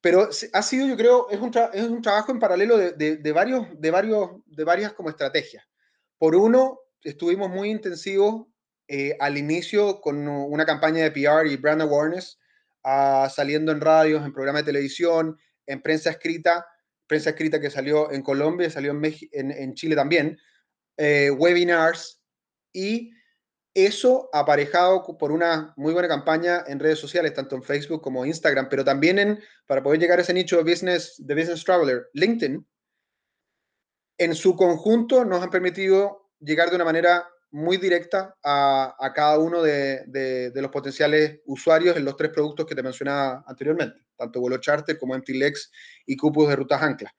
Pero 0.00 0.28
ha 0.52 0.62
sido, 0.62 0.86
yo 0.86 0.96
creo, 0.96 1.28
es 1.30 1.40
un, 1.40 1.52
es 1.72 1.82
un 1.84 2.02
trabajo 2.02 2.30
en 2.30 2.38
paralelo 2.38 2.78
de, 2.78 3.32
varios, 3.32 3.66
de, 3.80 3.90
varios, 3.90 4.30
de 4.46 4.64
varias 4.64 4.92
como 4.92 5.10
estrategias. 5.10 5.64
Por 6.18 6.36
uno, 6.36 6.78
estuvimos 7.02 7.50
muy 7.50 7.70
intensivos 7.70 8.46
eh, 8.86 9.16
al 9.18 9.36
inicio 9.36 10.00
con 10.00 10.28
una 10.28 10.64
campaña 10.64 11.02
de 11.02 11.10
PR 11.10 11.46
y 11.46 11.56
brand 11.56 11.82
awareness 11.82 12.38
saliendo 13.30 13.72
en 13.72 13.80
radios, 13.80 14.24
en 14.24 14.32
programas 14.32 14.62
de 14.62 14.72
televisión, 14.72 15.36
en 15.66 15.82
prensa 15.82 16.10
escrita, 16.10 16.66
prensa 17.06 17.30
escrita 17.30 17.60
que 17.60 17.70
salió 17.70 18.10
en 18.12 18.22
Colombia, 18.22 18.70
salió 18.70 18.92
en, 18.92 19.50
en, 19.50 19.74
Chile 19.74 19.94
también, 19.94 20.38
eh, 20.96 21.30
webinars 21.30 22.22
y 22.72 23.12
eso 23.86 24.28
aparejado 24.32 25.04
por 25.18 25.32
una 25.32 25.72
muy 25.76 25.92
buena 25.92 26.08
campaña 26.08 26.64
en 26.66 26.78
redes 26.78 26.98
sociales, 26.98 27.34
tanto 27.34 27.56
en 27.56 27.62
Facebook 27.62 28.02
como 28.02 28.24
Instagram, 28.24 28.68
pero 28.68 28.84
también 28.84 29.18
en, 29.18 29.40
para 29.66 29.82
poder 29.82 30.00
llegar 30.00 30.18
a 30.18 30.22
ese 30.22 30.34
nicho 30.34 30.56
de 30.56 30.70
business, 30.70 31.14
de 31.18 31.34
business 31.34 31.64
traveler, 31.64 32.08
LinkedIn, 32.14 32.66
en 34.18 34.34
su 34.34 34.56
conjunto 34.56 35.24
nos 35.24 35.42
han 35.42 35.50
permitido 35.50 36.32
llegar 36.40 36.70
de 36.70 36.76
una 36.76 36.84
manera 36.84 37.26
muy 37.50 37.78
directa 37.78 38.36
a, 38.44 39.12
cada 39.14 39.38
uno 39.38 39.62
de, 39.62 40.52
los 40.54 40.70
potenciales 40.70 41.40
usuarios 41.46 41.96
en 41.96 42.04
los 42.04 42.16
tres 42.16 42.30
productos 42.30 42.66
que 42.66 42.74
te 42.74 42.82
mencionaba 42.82 43.44
anteriormente, 43.46 44.00
tanto 44.16 44.40
vuelo 44.40 44.58
charter 44.58 44.98
como 44.98 45.16
MTLEX 45.16 45.70
y 46.06 46.16
cupos 46.16 46.48
de 46.48 46.56
rutas 46.56 46.82
anclas. 46.82 47.12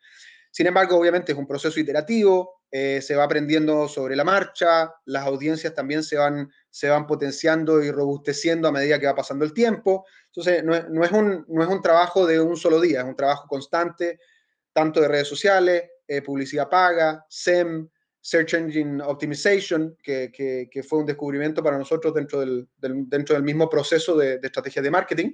Sin 0.51 0.67
embargo, 0.67 0.97
obviamente 0.97 1.31
es 1.31 1.37
un 1.37 1.47
proceso 1.47 1.79
iterativo, 1.79 2.58
eh, 2.71 3.01
se 3.01 3.15
va 3.15 3.23
aprendiendo 3.23 3.87
sobre 3.87 4.15
la 4.15 4.23
marcha, 4.23 4.93
las 5.05 5.25
audiencias 5.25 5.73
también 5.73 6.03
se 6.03 6.17
van, 6.17 6.51
se 6.69 6.87
van 6.87 7.07
potenciando 7.07 7.81
y 7.81 7.89
robusteciendo 7.89 8.67
a 8.67 8.71
medida 8.71 8.99
que 8.99 9.07
va 9.07 9.15
pasando 9.15 9.43
el 9.43 9.53
tiempo. 9.53 10.05
Entonces, 10.27 10.63
no 10.63 10.75
es, 10.75 11.11
un, 11.11 11.45
no 11.47 11.63
es 11.63 11.69
un 11.69 11.81
trabajo 11.81 12.27
de 12.27 12.39
un 12.39 12.55
solo 12.55 12.79
día, 12.79 12.99
es 12.99 13.05
un 13.05 13.15
trabajo 13.15 13.47
constante, 13.47 14.19
tanto 14.71 15.01
de 15.01 15.07
redes 15.07 15.27
sociales, 15.27 15.83
eh, 16.07 16.21
publicidad 16.21 16.69
paga, 16.69 17.25
SEM, 17.27 17.89
Search 18.21 18.53
Engine 18.53 19.01
Optimization, 19.01 19.97
que, 20.03 20.31
que, 20.31 20.83
fue 20.83 20.99
un 20.99 21.05
descubrimiento 21.07 21.63
para 21.63 21.77
nosotros 21.77 22.13
dentro 22.13 22.41
del, 22.41 22.67
dentro 22.77 23.33
del 23.33 23.43
mismo 23.43 23.67
proceso 23.67 24.15
de, 24.15 24.39
estrategia 24.43 24.83
de 24.83 24.91
marketing. 24.91 25.33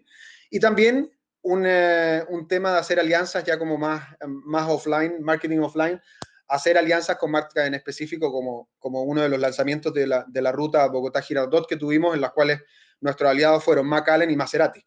Y 0.50 0.60
también 0.60 1.12
un, 1.42 1.64
eh, 1.66 2.24
un, 2.30 2.48
tema 2.48 2.72
de 2.72 2.80
hacer 2.80 3.00
alianzas 3.00 3.44
ya 3.44 3.60
como 3.60 3.78
más, 3.78 4.06
más 4.26 4.70
offline, 4.70 5.22
marketing 5.22 5.60
offline, 5.60 6.00
hacer 6.48 6.78
alianzas 6.78 7.18
con 7.18 7.32
marcas 7.32 7.68
en 7.68 7.74
específico, 7.74 8.32
como, 8.32 8.70
como 8.80 9.04
uno 9.04 9.22
de 9.22 9.30
los 9.30 9.40
lanzamientos 9.40 9.94
de 9.94 10.08
la, 10.08 10.26
de 10.28 10.42
la 10.42 10.52
ruta 10.52 10.88
Bogotá-Girardot 10.88 11.68
que 11.68 11.78
tuvimos, 11.78 12.16
en 12.16 12.22
las 12.22 12.32
cuales 12.32 12.62
nuestros 13.02 13.30
aliados 13.30 13.64
fueron 13.64 13.88
McAllen 13.88 14.32
y 14.32 14.36
Maserati. 14.36 14.86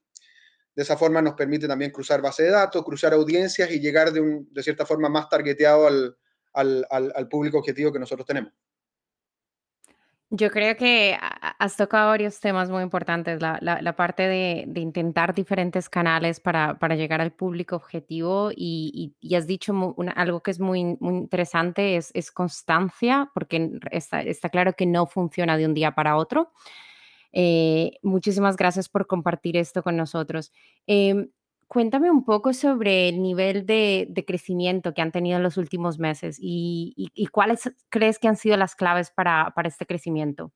De 0.75 0.83
esa 0.83 0.97
forma 0.97 1.21
nos 1.21 1.35
permite 1.35 1.67
también 1.67 1.91
cruzar 1.91 2.23
base 2.23 2.45
de 2.45 2.51
datos, 2.51 2.85
cruzar 2.85 3.13
audiencias 3.13 3.71
y 3.71 3.81
llegar 3.81 4.13
de, 4.13 4.21
un, 4.21 4.49
de 4.53 4.63
cierta 4.63 4.87
forma 4.87 5.09
más 5.09 5.29
targeteado 5.29 5.89
al, 5.89 6.17
al, 6.53 7.29
público 7.29 7.59
objetivo 7.59 7.93
que 7.93 7.99
nosotros 7.99 8.27
tenemos. 8.27 8.53
Yo 10.31 10.51
creo 10.51 10.77
que 10.77 11.17
has 11.59 11.77
tocado 11.77 12.09
varios 12.11 12.39
temas 12.39 12.69
muy 12.69 12.83
importantes, 12.83 13.41
la, 13.41 13.95
parte 13.97 14.25
de, 14.29 14.69
intentar 14.79 15.35
diferentes 15.35 15.89
canales 15.89 16.39
para, 16.39 16.77
llegar 16.97 17.23
al 17.23 17.33
público 17.33 17.77
objetivo 17.77 18.51
y, 18.55 19.15
has 19.35 19.47
dicho 19.47 19.73
algo 20.17 20.43
que 20.43 20.51
es 20.51 20.61
muy, 20.61 20.99
muy 21.01 21.15
interesante, 21.17 21.97
es, 21.97 22.31
constancia, 22.31 23.31
porque 23.33 23.79
está, 23.91 24.51
claro 24.51 24.75
que 24.75 24.85
no 24.85 25.07
funciona 25.07 25.57
de 25.57 25.65
un 25.65 25.73
día 25.73 25.93
para 25.93 26.17
otro. 26.17 26.53
Eh, 27.33 27.93
muchísimas 28.03 28.57
gracias 28.57 28.89
por 28.91 29.07
compartir 29.07 29.57
esto 29.57 29.83
con 29.83 29.97
nosotros. 29.97 30.53
Em, 30.87 31.31
Cuéntame 31.69 32.11
un 32.11 32.25
poco 32.25 32.55
sobre 32.55 33.11
el 33.11 33.21
nivel 33.21 33.67
de, 33.67 34.25
crecimiento 34.27 34.95
que 34.95 35.03
han 35.03 35.13
tenido 35.13 35.37
en 35.37 35.43
los 35.43 35.59
últimos 35.59 35.99
meses 35.99 36.39
y, 36.41 37.29
cuáles 37.31 37.71
crees 37.91 38.19
que 38.19 38.27
han 38.27 38.37
sido 38.37 38.57
las 38.57 38.75
claves 38.75 39.11
para, 39.11 39.53
este 39.65 39.85
crecimiento. 39.85 40.51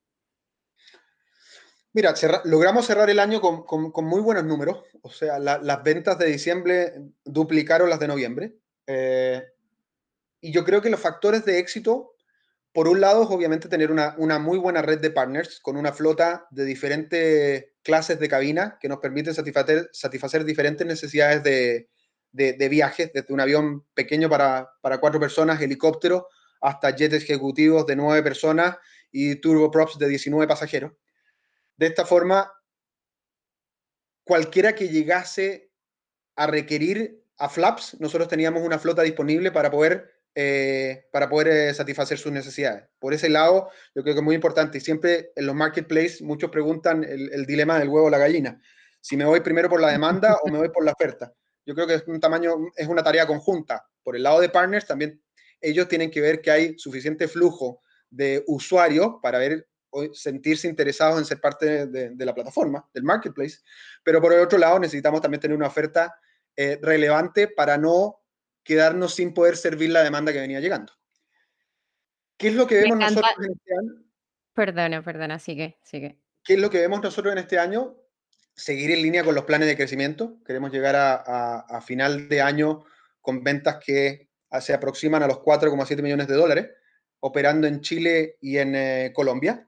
Mira, 1.93 2.15
logramos 2.45 2.87
cerrar 2.87 3.11
el 3.11 3.19
año 3.19 3.41
con, 3.41 3.91
muy 4.05 4.21
buenos 4.21 4.43
números. 4.43 4.83
O 5.03 5.09
sea, 5.11 5.37
las 5.37 5.83
ventas 5.83 6.17
de 6.17 6.25
diciembre 6.25 6.93
duplicaron 7.23 7.91
las 7.91 7.99
de 7.99 8.07
noviembre. 8.07 8.57
Eh, 8.87 9.43
y 10.41 10.51
yo 10.51 10.65
creo 10.65 10.81
que 10.81 10.89
los 10.89 10.99
factores 10.99 11.45
de 11.45 11.59
éxito 11.59 12.12
por 12.73 12.87
un 12.87 12.99
lado, 12.99 13.21
obviamente 13.29 13.69
tener 13.69 13.91
una, 13.91 14.39
muy 14.39 14.57
buena 14.57 14.81
red 14.81 14.99
de 14.99 15.11
partners 15.11 15.59
con 15.59 15.77
una 15.77 15.93
flota 15.93 16.47
de 16.49 16.65
diferentes 16.65 17.65
clases 17.83 18.19
de 18.19 18.27
cabina 18.27 18.79
que 18.81 18.89
nos 18.89 18.97
permiten 18.97 19.35
satisfacer, 19.35 19.89
satisfacer 19.93 20.43
diferentes 20.43 20.85
necesidades 20.85 21.43
de, 21.43 21.87
viajes, 22.69 23.11
desde 23.13 23.31
un 23.31 23.41
avión 23.41 23.85
pequeño 23.93 24.27
para, 24.27 24.71
cuatro 24.99 25.19
personas, 25.19 25.61
helicóptero, 25.61 26.27
hasta 26.61 26.95
jets 26.95 27.13
ejecutivos 27.13 27.85
de 27.85 27.95
nueve 27.95 28.23
personas 28.23 28.77
y 29.11 29.35
turboprops 29.35 29.99
de 29.99 30.09
19 30.09 30.47
pasajeros. 30.47 30.93
De 31.77 31.85
esta 31.85 32.05
forma, 32.05 32.51
cualquiera 34.23 34.73
que 34.73 34.87
llegase 34.89 35.69
a 36.35 36.47
requerir 36.47 37.23
a 37.37 37.49
Flaps, 37.49 37.99
nosotros 37.99 38.27
teníamos 38.27 38.63
una 38.63 38.79
flota 38.79 39.03
disponible 39.03 39.51
para 39.51 39.69
poder 39.69 40.12
eh, 40.35 41.05
para 41.11 41.29
poder 41.29 41.47
eh, 41.47 41.73
satisfacer 41.73 42.17
sus 42.17 42.31
necesidades. 42.31 42.85
Por 42.97 43.13
ese 43.13 43.29
lado, 43.29 43.69
yo 43.93 44.01
creo 44.01 44.15
que 44.15 44.19
es 44.19 44.25
muy 44.25 44.35
importante. 44.35 44.79
Y 44.79 44.81
siempre 44.81 45.31
en 45.35 45.45
los 45.45 45.55
marketplaces 45.55 46.21
muchos 46.21 46.49
preguntan 46.49 47.03
el, 47.03 47.45
dilema 47.45 47.77
del 47.77 47.89
huevo 47.89 48.07
o 48.07 48.09
la 48.09 48.17
gallina. 48.17 48.59
Si 48.99 49.15
me 49.15 49.25
voy 49.25 49.41
primero 49.41 49.69
por 49.69 49.79
la 49.79 49.91
demanda 49.91 50.37
o 50.41 50.49
me 50.49 50.57
voy 50.57 50.69
por 50.69 50.83
la 50.83 50.93
oferta. 50.93 51.31
Yo 51.65 51.75
creo 51.75 51.85
que 51.85 51.95
es 51.95 52.03
un 52.07 52.19
tamaño, 52.19 52.55
es 52.75 52.87
una 52.87 53.03
tarea 53.03 53.27
conjunta. 53.27 53.85
Por 54.01 54.15
el 54.15 54.23
lado 54.23 54.39
de 54.41 54.49
partners, 54.49 54.87
también 54.87 55.21
ellos 55.61 55.87
tienen 55.87 56.09
que 56.09 56.21
ver 56.21 56.41
que 56.41 56.51
hay 56.51 56.79
suficiente 56.79 57.27
flujo 57.27 57.81
de 58.09 58.43
usuarios 58.47 59.15
para 59.21 59.37
ver 59.39 59.67
sentirse 60.13 60.67
interesados 60.67 61.19
en 61.19 61.25
ser 61.25 61.39
parte 61.39 61.85
de, 61.85 62.25
la 62.25 62.33
plataforma, 62.33 62.87
del 62.93 63.03
marketplace, 63.03 63.59
pero 64.03 64.19
por 64.19 64.33
el 64.33 64.39
otro 64.39 64.57
lado 64.57 64.79
necesitamos 64.79 65.21
también 65.21 65.41
tener 65.41 65.55
una 65.55 65.67
oferta 65.67 66.15
eh, 66.55 66.79
relevante 66.81 67.47
para 67.47 67.77
no 67.77 68.22
quedarnos 68.63 69.15
sin 69.15 69.33
poder 69.33 69.57
servir 69.57 69.89
la 69.89 70.03
demanda 70.03 70.31
que 70.33 70.39
venía 70.39 70.59
llegando. 70.59 70.93
¿Qué 72.37 72.49
es 72.49 72.55
lo 72.55 72.67
que 72.67 72.75
vemos 72.75 72.97
nosotros 72.97 73.31
en 73.39 73.51
este 73.51 73.73
año? 73.77 74.03
Perdona, 74.53 75.03
perdona, 75.03 75.39
sigue, 75.39 75.77
sigue. 75.83 76.19
¿Qué 76.43 76.53
es 76.53 76.59
lo 76.59 76.69
que 76.69 76.79
vemos 76.79 77.01
nosotros 77.01 77.31
en 77.31 77.39
este 77.39 77.57
año? 77.57 77.95
Seguir 78.55 78.91
en 78.91 79.01
línea 79.01 79.23
con 79.23 79.33
los 79.33 79.45
planes 79.45 79.67
de 79.67 79.77
crecimiento. 79.77 80.37
Queremos 80.45 80.71
llegar 80.71 80.95
a, 80.95 81.81
final 81.81 82.27
de 82.29 82.41
año 82.41 82.83
con 83.21 83.43
ventas 83.43 83.77
que 83.83 84.29
se 84.59 84.73
aproximan 84.73 85.23
a 85.23 85.27
los 85.27 85.39
4,7 85.39 86.01
millones 86.01 86.27
de 86.27 86.35
dólares, 86.35 86.69
operando 87.19 87.65
en 87.65 87.81
Chile 87.81 88.37
y 88.41 88.57
en 88.57 88.75
eh, 88.75 89.11
Colombia. 89.15 89.67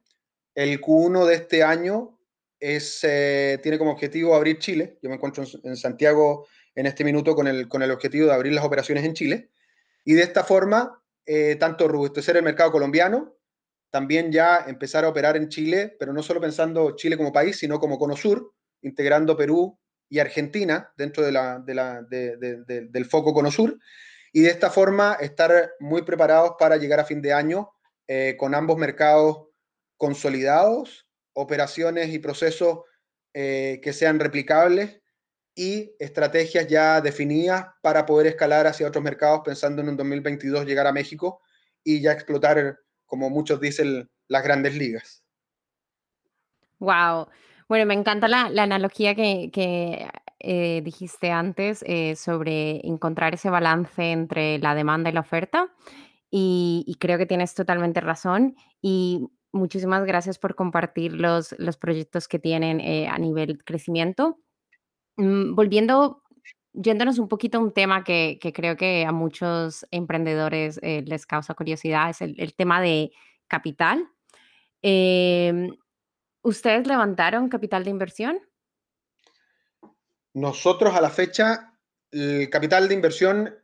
El 0.53 0.79
Q1 0.79 1.25
de 1.25 1.35
este 1.35 1.63
año 1.63 2.19
es, 2.59 2.99
eh, 3.03 3.59
tiene 3.63 3.77
como 3.77 3.91
objetivo 3.91 4.35
abrir 4.35 4.59
Chile. 4.59 4.99
Yo 5.01 5.09
me 5.09 5.15
encuentro 5.15 5.43
en, 5.63 5.75
Santiago 5.75 6.47
en 6.75 6.85
este 6.85 7.03
minuto 7.03 7.35
con 7.35 7.47
el, 7.47 7.67
con 7.67 7.81
el 7.81 7.91
objetivo 7.91 8.27
de 8.27 8.33
abrir 8.33 8.53
las 8.53 8.65
operaciones 8.65 9.03
en 9.05 9.13
Chile. 9.13 9.49
Y 10.03 10.13
de 10.13 10.23
esta 10.23 10.43
forma, 10.43 11.01
eh, 11.25 11.55
tanto 11.55 11.87
robustecer 11.87 12.37
el 12.37 12.43
mercado 12.43 12.71
colombiano, 12.71 13.37
también 13.89 14.31
ya 14.31 14.65
empezar 14.67 15.05
a 15.05 15.09
operar 15.09 15.37
en 15.37 15.47
Chile, 15.47 15.95
pero 15.97 16.11
no 16.11 16.21
solo 16.21 16.41
pensando 16.41 16.95
Chile 16.97 17.17
como 17.17 17.31
país, 17.31 17.57
sino 17.57 17.79
como 17.79 17.97
Cono 17.97 18.17
Sur, 18.17 18.53
integrando 18.81 19.37
Perú 19.37 19.79
y 20.09 20.19
Argentina 20.19 20.91
dentro 20.97 21.23
de 21.23 21.31
la, 21.31 21.59
de 21.59 21.73
la, 21.73 22.01
del 22.03 23.05
foco 23.05 23.33
Cono 23.33 23.51
Sur. 23.51 23.79
Y 24.33 24.41
de 24.41 24.49
esta 24.49 24.69
forma 24.69 25.17
estar 25.21 25.71
muy 25.79 26.01
preparados 26.01 26.55
para 26.59 26.75
llegar 26.75 26.99
a 26.99 27.05
fin 27.05 27.21
de 27.21 27.31
año 27.31 27.71
eh, 28.07 28.35
con 28.37 28.53
ambos 28.53 28.77
mercados 28.77 29.47
consolidados, 29.95 31.07
operaciones 31.33 32.09
y 32.09 32.19
procesos 32.19 32.79
eh, 33.33 33.79
que 33.81 33.93
sean 33.93 34.19
replicables 34.19 35.01
y 35.55 35.95
estrategias 35.99 36.67
ya 36.67 37.01
definidas 37.01 37.67
para 37.81 38.05
poder 38.05 38.27
escalar 38.27 38.67
hacia 38.67 38.87
otros 38.87 39.03
mercados, 39.03 39.41
pensando 39.43 39.81
en 39.81 39.89
un 39.89 39.97
2022 39.97 40.65
llegar 40.65 40.85
a 40.85 40.91
México 40.91 41.41
y 41.83 42.01
ya 42.01 42.11
explotar, 42.11 42.79
como 43.05 43.29
muchos 43.29 43.59
dicen, 43.61 44.09
las 44.27 44.43
grandes 44.43 44.75
ligas. 44.75 45.23
Wow. 46.79 47.27
Bueno, 47.69 47.85
me 47.85 47.93
encanta 47.93 48.27
la, 48.27 48.45
analogía 48.61 49.15
que, 49.15 50.09
eh, 50.39 50.81
dijiste 50.83 51.31
antes 51.31 51.83
eh, 51.87 52.15
sobre 52.15 52.85
encontrar 52.85 53.33
ese 53.33 53.49
balance 53.49 54.11
entre 54.11 54.59
la 54.59 54.75
demanda 54.75 55.09
y 55.09 55.13
la 55.13 55.21
oferta. 55.21 55.69
Y, 56.29 56.83
y, 56.85 56.95
creo 56.95 57.17
que 57.17 57.25
tienes 57.25 57.53
totalmente 57.53 58.01
razón. 58.01 58.55
Y 58.81 59.29
Muchísimas 59.55 60.03
gracias 60.03 60.37
por 60.37 60.53
compartir 60.53 61.13
los, 61.13 61.55
los 61.57 61.77
proyectos 61.77 62.27
que 62.27 62.39
tienen 62.39 62.81
eh, 62.81 63.07
a 63.07 63.17
nivel 63.17 63.63
crecimiento. 63.63 64.37
Mm, 65.17 65.55
volviendo, 65.55 66.23
yéndonos 66.73 67.19
un 67.19 67.27
poquito 67.27 67.57
a 67.57 67.61
un 67.61 67.71
tema 67.71 68.03
que, 68.03 68.37
que 68.41 68.51
creo 68.51 68.75
que 68.75 69.05
a 69.05 69.11
muchos 69.11 69.85
emprendedores 69.91 70.79
eh, 70.81 71.03
les 71.05 71.25
causa 71.25 71.53
curiosidad, 71.53 72.09
es 72.09 72.21
el, 72.21 72.53
tema 72.55 72.81
de 72.81 73.11
capital. 73.47 74.09
Em, 74.81 75.75
¿Ustedes 76.41 76.85
levantaron 76.87 77.49
capital 77.49 77.83
de 77.83 77.89
inversión? 77.89 78.39
Nosotros 80.33 80.93
a 80.93 81.01
la 81.01 81.09
fecha, 81.09 81.73
el 82.11 82.49
capital 82.49 82.87
de 82.87 82.93
inversión 82.93 83.55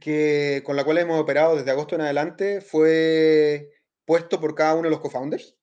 que, 0.00 0.62
con 0.64 0.76
la 0.76 0.84
cual 0.84 0.98
hemos 0.98 1.20
operado 1.20 1.56
desde 1.56 1.70
agosto 1.72 1.94
en 1.96 2.02
adelante 2.02 2.60
fue 2.60 3.70
puesto 4.04 4.40
por 4.40 4.54
cada 4.54 4.74
uno 4.74 4.84
de 4.84 4.90
los 4.90 5.00
co-founders. 5.00 5.56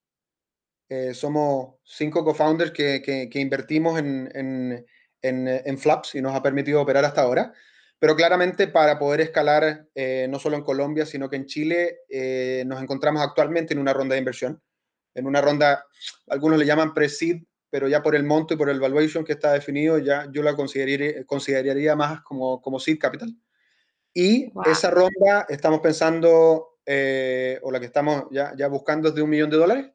Eh, 0.90 1.14
somos 1.14 1.76
cinco 1.84 2.24
co-founders 2.24 2.72
que, 2.72 3.02
que, 3.02 3.40
invertimos 3.40 3.98
en, 3.98 4.30
en, 4.36 4.86
en, 5.24 5.78
Flaps 5.78 6.16
y 6.16 6.22
nos 6.22 6.36
ha 6.36 6.44
permitido 6.44 6.82
operar 6.82 7.06
hasta 7.06 7.22
ahora. 7.22 7.54
Pero 7.98 8.16
claramente 8.16 8.68
para 8.68 9.00
poder 9.00 9.22
escalar 9.22 9.88
eh, 9.96 10.28
no 10.30 10.38
solo 10.38 10.58
en 10.58 10.64
Colombia, 10.64 11.06
sino 11.06 11.30
que 11.30 11.38
en 11.38 11.46
Chile, 11.46 12.00
eh, 12.10 12.64
nos 12.68 12.82
encontramos 12.82 13.24
actualmente 13.24 13.74
en 13.74 13.80
una 13.80 13.94
ronda 13.94 14.16
de 14.16 14.20
inversión. 14.20 14.62
En 15.16 15.26
una 15.26 15.42
ronda, 15.42 15.86
algunos 16.28 16.60
le 16.60 16.66
llaman 16.66 16.94
pre-seed, 16.94 17.44
pero 17.70 17.88
ya 17.88 18.04
por 18.04 18.16
el 18.16 18.24
monto 18.24 18.54
y 18.54 18.58
por 18.58 18.70
el 18.70 18.80
valuation 18.80 19.24
que 19.24 19.34
está 19.34 19.54
definido, 19.54 19.98
ya 19.98 20.28
yo 20.32 20.44
la 20.44 20.56
consideraría, 20.56 21.26
consideraría 21.26 21.96
más 21.96 22.22
como, 22.22 22.62
como 22.62 22.80
seed 22.80 23.00
capital. 23.00 23.36
Y 24.14 24.52
esa 24.66 24.92
ronda 24.92 25.48
estamos 25.50 25.80
pensando 25.80 26.78
eh, 26.86 27.60
o 27.64 27.72
la 27.72 27.80
que 27.80 27.86
estamos 27.86 28.26
ya, 28.30 28.54
ya, 28.56 28.68
buscando 28.68 29.10
es 29.10 29.16
de 29.16 29.22
un 29.22 29.30
millón 29.30 29.50
de 29.50 29.58
dólares 29.58 29.92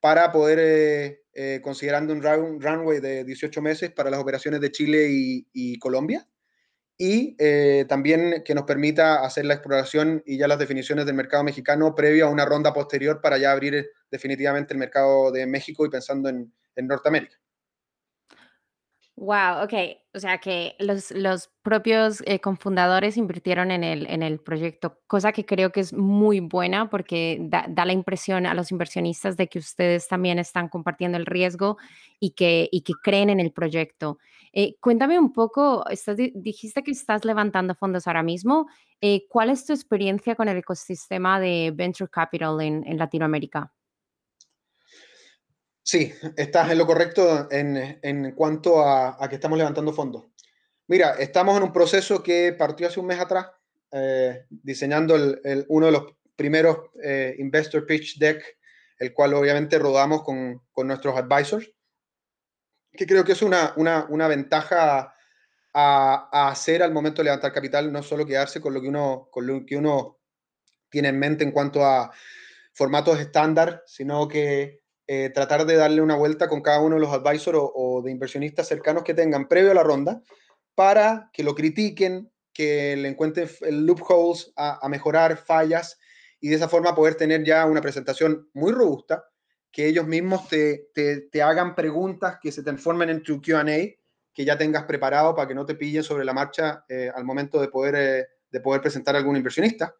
para 0.00 0.30
poder, 0.32 1.22
eh, 1.38 1.54
eh, 1.54 1.60
considerando 1.62 2.12
un, 2.12 2.60
runway 2.60 3.00
de 3.00 3.24
18 3.24 3.62
meses 3.62 3.92
para 3.92 4.10
las 4.10 4.20
operaciones 4.20 4.60
de 4.60 4.72
Chile 4.72 5.06
y, 5.08 5.78
Colombia, 5.78 6.26
y 6.96 7.36
también 7.86 8.42
que 8.44 8.54
nos 8.54 8.64
permita 8.64 9.24
hacer 9.24 9.44
la 9.44 9.54
exploración 9.54 10.22
y 10.26 10.36
ya 10.36 10.48
las 10.48 10.58
definiciones 10.58 11.06
del 11.06 11.14
mercado 11.14 11.44
mexicano 11.44 11.94
previo 11.94 12.26
a 12.26 12.30
una 12.30 12.44
ronda 12.44 12.72
posterior 12.72 13.20
para 13.20 13.38
ya 13.38 13.52
abrir 13.52 13.88
definitivamente 14.10 14.74
el 14.74 14.80
mercado 14.80 15.30
de 15.30 15.46
México 15.46 15.86
y 15.86 15.90
pensando 15.90 16.28
en 16.28 16.52
Norteamérica. 16.76 17.36
Wow, 19.20 19.64
ok. 19.64 19.74
O 20.14 20.20
sea 20.20 20.38
que 20.38 20.76
los, 20.78 21.10
los 21.10 21.50
propios 21.62 22.22
eh, 22.24 22.38
confundadores 22.38 23.16
invirtieron 23.16 23.72
en 23.72 23.82
el, 23.82 24.06
en 24.06 24.22
el 24.22 24.38
proyecto, 24.38 25.00
cosa 25.08 25.32
que 25.32 25.44
creo 25.44 25.72
que 25.72 25.80
es 25.80 25.92
muy 25.92 26.38
buena 26.38 26.88
porque 26.88 27.38
da, 27.40 27.66
la 27.84 27.92
impresión 27.92 28.46
a 28.46 28.54
los 28.54 28.70
inversionistas 28.70 29.36
de 29.36 29.48
que 29.48 29.58
ustedes 29.58 30.06
también 30.06 30.38
están 30.38 30.68
compartiendo 30.68 31.18
el 31.18 31.26
riesgo 31.26 31.78
y 32.20 32.30
que, 32.30 32.68
y 32.70 32.82
que 32.82 32.92
creen 33.02 33.28
en 33.28 33.40
el 33.40 33.50
proyecto. 33.50 34.18
Eh, 34.52 34.76
cuéntame 34.80 35.18
un 35.18 35.32
poco, 35.32 35.84
dijiste 36.34 36.84
que 36.84 36.92
estás 36.92 37.24
levantando 37.24 37.74
fondos 37.74 38.06
ahora 38.06 38.22
mismo. 38.22 38.68
Eh, 39.00 39.26
¿Cuál 39.28 39.50
es 39.50 39.66
tu 39.66 39.72
experiencia 39.72 40.36
con 40.36 40.48
el 40.48 40.58
ecosistema 40.58 41.40
de 41.40 41.72
Venture 41.74 42.08
Capital 42.08 42.60
en, 42.60 42.84
en 42.86 42.98
Latinoamérica? 42.98 43.72
Sí, 45.90 46.12
estás 46.36 46.70
en 46.70 46.76
lo 46.76 46.86
correcto 46.86 47.48
en, 47.50 48.32
cuanto 48.32 48.86
a, 48.86 49.26
que 49.26 49.36
estamos 49.36 49.56
levantando 49.56 49.94
fondos. 49.94 50.26
Mira, 50.86 51.12
estamos 51.12 51.56
en 51.56 51.62
un 51.62 51.72
proceso 51.72 52.22
que 52.22 52.52
partió 52.52 52.88
hace 52.88 53.00
un 53.00 53.06
mes 53.06 53.18
atrás, 53.18 53.46
eh, 53.92 54.44
diseñando 54.50 55.16
uno 55.68 55.86
de 55.86 55.92
los 55.92 56.14
primeros 56.36 56.90
eh, 57.02 57.36
Investor 57.38 57.86
Pitch 57.86 58.18
Deck, 58.18 58.58
el 58.98 59.14
cual 59.14 59.32
obviamente 59.32 59.78
rodamos 59.78 60.24
con, 60.24 60.60
nuestros 60.86 61.16
advisors, 61.16 61.72
que 62.92 63.06
creo 63.06 63.24
que 63.24 63.32
es 63.32 63.40
una, 63.40 63.72
ventaja 64.28 65.14
a, 65.72 66.48
hacer 66.50 66.82
al 66.82 66.92
momento 66.92 67.22
de 67.22 67.30
levantar 67.30 67.50
capital, 67.50 67.90
no 67.90 68.02
solo 68.02 68.26
quedarse 68.26 68.60
con 68.60 68.74
lo 68.74 68.82
que 68.82 68.88
uno, 68.88 69.30
con 69.30 69.46
lo 69.46 69.64
que 69.64 69.78
uno 69.78 70.18
tiene 70.90 71.08
en 71.08 71.18
mente 71.18 71.44
en 71.44 71.52
cuanto 71.52 71.82
a 71.82 72.12
formatos 72.74 73.18
estándar, 73.18 73.82
sino 73.86 74.28
que 74.28 74.82
eh, 75.10 75.30
tratar 75.30 75.64
de 75.64 75.76
darle 75.76 76.02
una 76.02 76.16
vuelta 76.16 76.48
con 76.48 76.60
cada 76.60 76.82
uno 76.82 76.96
de 76.96 77.00
los 77.00 77.10
advisors 77.10 77.58
o, 77.58 78.02
de 78.04 78.10
inversionistas 78.10 78.68
cercanos 78.68 79.04
que 79.04 79.14
tengan 79.14 79.48
previo 79.48 79.70
a 79.70 79.74
la 79.74 79.82
ronda 79.82 80.20
para 80.74 81.30
que 81.32 81.42
lo 81.42 81.54
critiquen, 81.54 82.30
que 82.52 82.94
le 82.94 83.08
encuentren 83.08 83.48
loopholes 83.86 84.52
a, 84.54 84.86
mejorar, 84.90 85.38
fallas 85.38 85.98
y 86.40 86.50
de 86.50 86.56
esa 86.56 86.68
forma 86.68 86.94
poder 86.94 87.14
tener 87.14 87.42
ya 87.42 87.64
una 87.64 87.80
presentación 87.80 88.50
muy 88.52 88.70
robusta, 88.70 89.24
que 89.72 89.86
ellos 89.86 90.06
mismos 90.06 90.46
te, 90.46 90.90
te, 90.92 91.42
hagan 91.42 91.74
preguntas 91.74 92.36
que 92.38 92.52
se 92.52 92.62
transformen 92.62 93.08
en 93.08 93.22
tu 93.22 93.40
QA, 93.40 93.64
que 93.64 94.44
ya 94.44 94.58
tengas 94.58 94.84
preparado 94.84 95.34
para 95.34 95.48
que 95.48 95.54
no 95.54 95.64
te 95.64 95.74
pillen 95.74 96.02
sobre 96.02 96.26
la 96.26 96.34
marcha 96.34 96.84
eh, 96.86 97.10
al 97.14 97.24
momento 97.24 97.62
de 97.62 97.68
poder, 97.68 97.94
eh, 97.94 98.26
de 98.50 98.60
poder 98.60 98.82
presentar 98.82 99.14
a 99.14 99.18
algún 99.18 99.38
inversionista. 99.38 99.94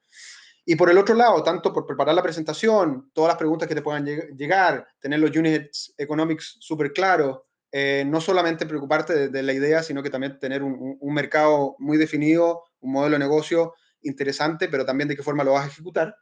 Y 0.71 0.77
por 0.77 0.91
el 0.91 0.99
otro 0.99 1.15
lado, 1.15 1.43
tanto 1.43 1.73
por 1.73 1.87
preparar 1.87 2.15
la 2.15 2.23
presentación, 2.23 3.11
todas 3.15 3.29
las 3.29 3.39
preguntas 3.39 3.67
que 3.67 3.75
te 3.75 3.81
puedan 3.81 4.05
llegar, 4.05 4.87
tener 5.01 5.19
los 5.19 5.35
units 5.35 5.95
economics 5.97 6.59
súper 6.61 6.93
claros, 6.93 7.39
eh, 7.73 8.05
no 8.07 8.21
solamente 8.21 8.67
preocuparte 8.67 9.31
de, 9.31 9.43
la 9.43 9.55
idea, 9.55 9.83
sino 9.83 10.03
que 10.03 10.11
también 10.11 10.39
tener 10.39 10.63
un, 10.63 10.99
mercado 11.15 11.75
muy 11.79 11.97
definido, 11.97 12.65
un 12.81 12.93
modelo 12.93 13.15
de 13.15 13.21
negocio 13.21 13.73
interesante, 14.03 14.69
pero 14.69 14.85
también 14.85 15.09
de 15.09 15.17
qué 15.17 15.23
forma 15.23 15.43
lo 15.43 15.53
vas 15.53 15.65
a 15.65 15.69
ejecutar. 15.69 16.15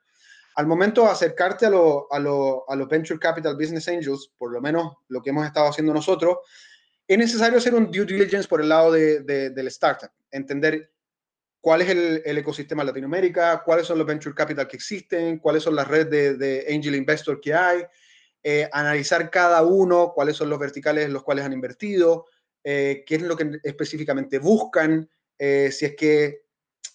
Al 0.54 0.68
momento 0.68 1.02
de 1.02 1.08
acercarte 1.08 1.66
a 1.66 1.70
los 1.70 2.04
a 2.12 2.20
lo, 2.20 2.70
a 2.70 2.76
Venture 2.86 3.18
Capital 3.18 3.56
Business 3.56 3.88
Angels, 3.88 4.30
por 4.38 4.52
lo 4.52 4.60
menos 4.60 4.92
lo 5.08 5.22
que 5.22 5.30
hemos 5.30 5.44
estado 5.44 5.66
haciendo 5.66 5.92
nosotros, 5.92 6.36
es 7.08 7.18
necesario 7.18 7.58
hacer 7.58 7.74
un 7.74 7.90
due 7.90 8.04
diligence 8.04 8.46
por 8.46 8.60
el 8.60 8.68
lado 8.68 8.92
de, 8.92 9.22
del 9.24 9.66
startup, 9.66 10.10
entender 10.30 10.92
cuál 11.66 11.82
es 11.82 11.88
el, 11.88 12.38
ecosistema 12.38 12.84
de 12.84 12.90
Latinoamérica, 12.90 13.64
cuáles 13.64 13.88
son 13.88 13.98
los 13.98 14.06
venture 14.06 14.36
capital 14.36 14.68
que 14.68 14.76
existen, 14.76 15.40
cuáles 15.40 15.64
son 15.64 15.74
las 15.74 15.88
redes 15.88 16.38
de, 16.38 16.64
angel 16.72 16.94
investor 16.94 17.40
que 17.40 17.54
hay, 17.54 17.82
eh, 18.40 18.68
analizar 18.70 19.28
cada 19.32 19.64
uno, 19.64 20.12
cuáles 20.14 20.36
son 20.36 20.48
los 20.48 20.60
verticales 20.60 21.06
en 21.06 21.12
los 21.12 21.24
cuales 21.24 21.44
han 21.44 21.52
invertido, 21.52 22.26
eh, 22.62 23.02
qué 23.04 23.16
es 23.16 23.22
lo 23.22 23.36
que 23.36 23.58
específicamente 23.64 24.38
buscan, 24.38 25.10
eh, 25.36 25.72
si 25.72 25.86
es 25.86 25.96
que, 25.96 26.44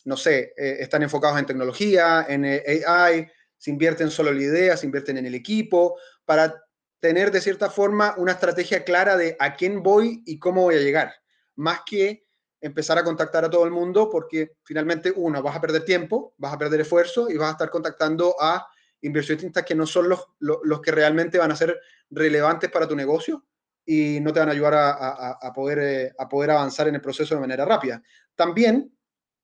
no 0.06 0.16
sé, 0.16 0.54
están 0.56 1.04
enfocados 1.04 1.38
en 1.38 1.48
tecnología, 1.48 2.26
en 2.30 2.46
AI, 2.46 3.30
se 3.58 3.72
invierten 3.72 4.10
solo 4.10 4.30
en 4.30 4.38
la 4.38 4.44
idea, 4.44 4.78
se 4.78 4.86
invierten 4.86 5.18
en 5.18 5.26
el 5.26 5.36
equipo, 5.36 6.00
para 6.24 6.64
tener 7.02 7.32
de 7.32 7.42
cierta 7.42 7.70
forma 7.70 8.16
una 8.18 8.32
estrategia 8.32 8.86
clara 8.86 9.18
de 9.18 9.36
a 9.38 9.54
quién 9.54 9.84
voy 9.84 10.24
y 10.26 10.40
cómo 10.40 10.62
voy 10.62 10.76
a 10.76 10.82
llegar, 10.82 11.14
más 11.58 11.82
que 11.86 12.24
empezar 12.62 12.98
a 12.98 13.04
contactar 13.04 13.44
a 13.44 13.50
todo 13.50 13.66
el 13.66 13.72
mundo 13.72 14.10
porque 14.10 14.54
finalmente, 14.64 15.12
uno, 15.16 15.42
vas 15.42 15.56
a 15.56 15.62
perder 15.62 15.84
tiempo, 15.84 16.36
vas 16.38 16.54
a 16.54 16.58
perder 16.58 16.82
esfuerzo 16.82 17.30
y 17.30 17.36
vas 17.36 17.50
a 17.50 17.52
estar 17.54 17.70
contactando 17.72 18.36
a 18.40 18.68
inversionistas 19.02 19.66
que 19.66 19.76
no 19.76 19.88
son 19.88 20.10
los, 20.10 20.28
los, 20.40 20.80
que 20.82 20.92
realmente 20.92 21.40
van 21.40 21.52
a 21.52 21.56
ser 21.56 21.80
relevantes 22.12 22.70
para 22.70 22.88
tu 22.88 22.96
negocio 22.96 23.44
y 23.84 24.20
no 24.22 24.32
te 24.32 24.40
van 24.40 24.50
a 24.50 24.52
ayudar 24.52 24.76
a, 24.76 25.52
poder, 25.54 25.80
eh, 25.80 26.14
a 26.18 26.30
poder 26.30 26.52
avanzar 26.52 26.88
en 26.88 26.96
el 26.96 27.02
proceso 27.02 27.34
de 27.34 27.42
manera 27.42 27.66
rápida. 27.66 28.02
También 28.36 28.96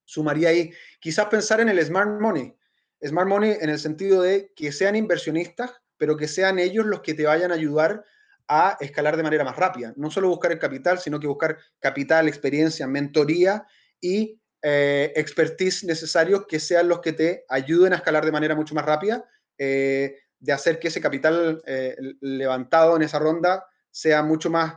sumaría 0.05 0.49
ahí, 0.49 0.71
quizás 0.99 1.25
pensar 1.25 1.59
en 1.59 1.69
el 1.69 1.83
smart 1.83 2.21
money. 2.21 2.55
Smart 3.03 3.27
money 3.27 3.57
en 3.59 3.69
el 3.69 3.79
sentido 3.79 4.21
de 4.21 4.53
que 4.55 4.71
sean 4.71 4.95
inversionistas, 4.95 5.71
pero 5.97 6.15
que 6.15 6.27
sean 6.27 6.59
ellos 6.59 6.85
los 6.85 7.01
que 7.01 7.15
te 7.15 7.25
vayan 7.25 7.51
a 7.51 7.55
ayudar 7.55 8.05
a 8.47 8.77
escalar 8.79 9.17
de 9.17 9.23
manera 9.23 9.43
más 9.43 9.55
rápida. 9.55 9.93
No 9.97 10.09
solo 10.09 10.29
buscar 10.29 10.51
el 10.51 10.59
capital, 10.59 10.99
sino 10.99 11.19
que 11.19 11.27
buscar 11.27 11.57
capital, 11.79 12.27
experiencia, 12.27 12.87
mentoría 12.87 13.65
y 13.99 14.39
eh, 14.61 15.13
expertise 15.15 15.83
necesarios 15.83 16.45
que 16.47 16.59
sean 16.59 16.87
los 16.87 17.01
que 17.01 17.13
te 17.13 17.45
ayuden 17.49 17.93
a 17.93 17.97
escalar 17.97 18.25
de 18.25 18.31
manera 18.31 18.55
mucho 18.55 18.73
más 18.73 18.85
rápida, 18.85 19.25
eh, 19.57 20.17
de 20.39 20.53
hacer 20.53 20.79
que 20.79 20.87
ese 20.87 21.01
capital 21.01 21.61
eh, 21.65 21.95
levantado 22.21 22.95
en 22.95 23.03
esa 23.03 23.19
ronda 23.19 23.65
sea 23.91 24.23
mucho 24.23 24.49
más 24.49 24.75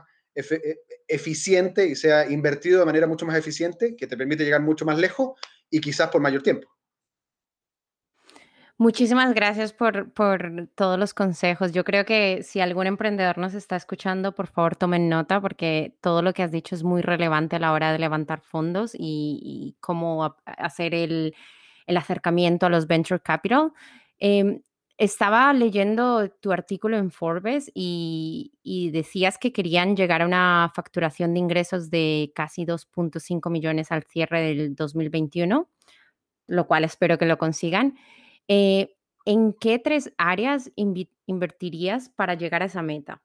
eficiente 1.07 1.85
y 1.85 1.95
sea 1.95 2.29
invertido 2.29 2.79
de 2.79 2.85
manera 2.85 3.05
mucho 3.05 3.25
más 3.25 3.37
eficiente, 3.37 3.95
que 3.95 4.07
te 4.07 4.15
permite 4.15 4.45
llegar 4.45 4.61
mucho 4.61 4.85
más 4.85 4.97
lejos 4.97 5.37
y 5.69 5.81
quizás 5.81 6.09
por 6.09 6.21
mayor 6.21 6.41
tiempo. 6.41 6.69
Muchísimas 8.81 9.35
gracias 9.35 9.73
por, 9.73 10.11
por, 10.11 10.67
todos 10.73 10.97
los 10.97 11.13
consejos. 11.13 11.71
Yo 11.71 11.83
creo 11.83 12.03
que 12.03 12.41
si 12.41 12.61
algún 12.61 12.87
emprendedor 12.87 13.37
nos 13.37 13.53
está 13.53 13.75
escuchando, 13.75 14.33
por 14.33 14.47
favor 14.47 14.75
tomen 14.75 15.07
nota 15.07 15.39
porque 15.39 15.95
todo 16.01 16.23
lo 16.23 16.33
que 16.33 16.41
has 16.41 16.51
dicho 16.51 16.73
es 16.73 16.81
muy 16.81 17.03
relevante 17.03 17.57
a 17.57 17.59
la 17.59 17.73
hora 17.73 17.91
de 17.91 17.99
levantar 17.99 18.41
fondos 18.41 18.95
y, 18.97 19.75
cómo 19.81 20.35
hacer 20.45 20.95
el, 20.95 21.35
el, 21.85 21.95
acercamiento 21.95 22.65
a 22.65 22.69
los 22.69 22.87
venture 22.87 23.19
capital. 23.19 23.71
Em, 24.17 24.63
estaba 24.97 25.53
leyendo 25.53 26.29
tu 26.29 26.51
artículo 26.51 26.97
en 26.97 27.11
Forbes 27.11 27.71
y, 27.75 28.51
y, 28.63 28.89
decías 28.89 29.37
que 29.37 29.53
querían 29.53 29.95
llegar 29.95 30.23
a 30.23 30.25
una 30.25 30.71
facturación 30.73 31.35
de 31.35 31.39
ingresos 31.39 31.91
de 31.91 32.31
casi 32.33 32.65
2.5 32.65 33.47
millones 33.51 33.91
al 33.91 34.05
cierre 34.05 34.41
del 34.41 34.75
2021, 34.75 35.69
lo 36.47 36.65
cual 36.65 36.83
espero 36.83 37.19
que 37.19 37.27
lo 37.27 37.37
consigan. 37.37 37.95
Eh, 38.53 38.97
¿En 39.23 39.53
qué 39.53 39.79
tres 39.79 40.11
áreas 40.17 40.71
invertirías 40.75 42.09
para 42.09 42.33
llegar 42.33 42.61
a 42.61 42.65
esa 42.65 42.81
meta? 42.81 43.23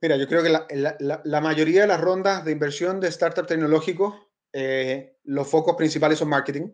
Mira, 0.00 0.16
yo 0.16 0.26
creo 0.26 0.42
que 0.42 0.48
la, 0.48 1.40
mayoría 1.42 1.82
de 1.82 1.88
las 1.88 2.00
rondas 2.00 2.42
de 2.46 2.52
inversión 2.52 2.98
de 2.98 3.08
startup 3.08 3.46
tecnológico, 3.46 4.30
eh, 4.50 5.18
los 5.24 5.46
focos 5.46 5.76
principales 5.76 6.20
son 6.20 6.30
marketing. 6.30 6.70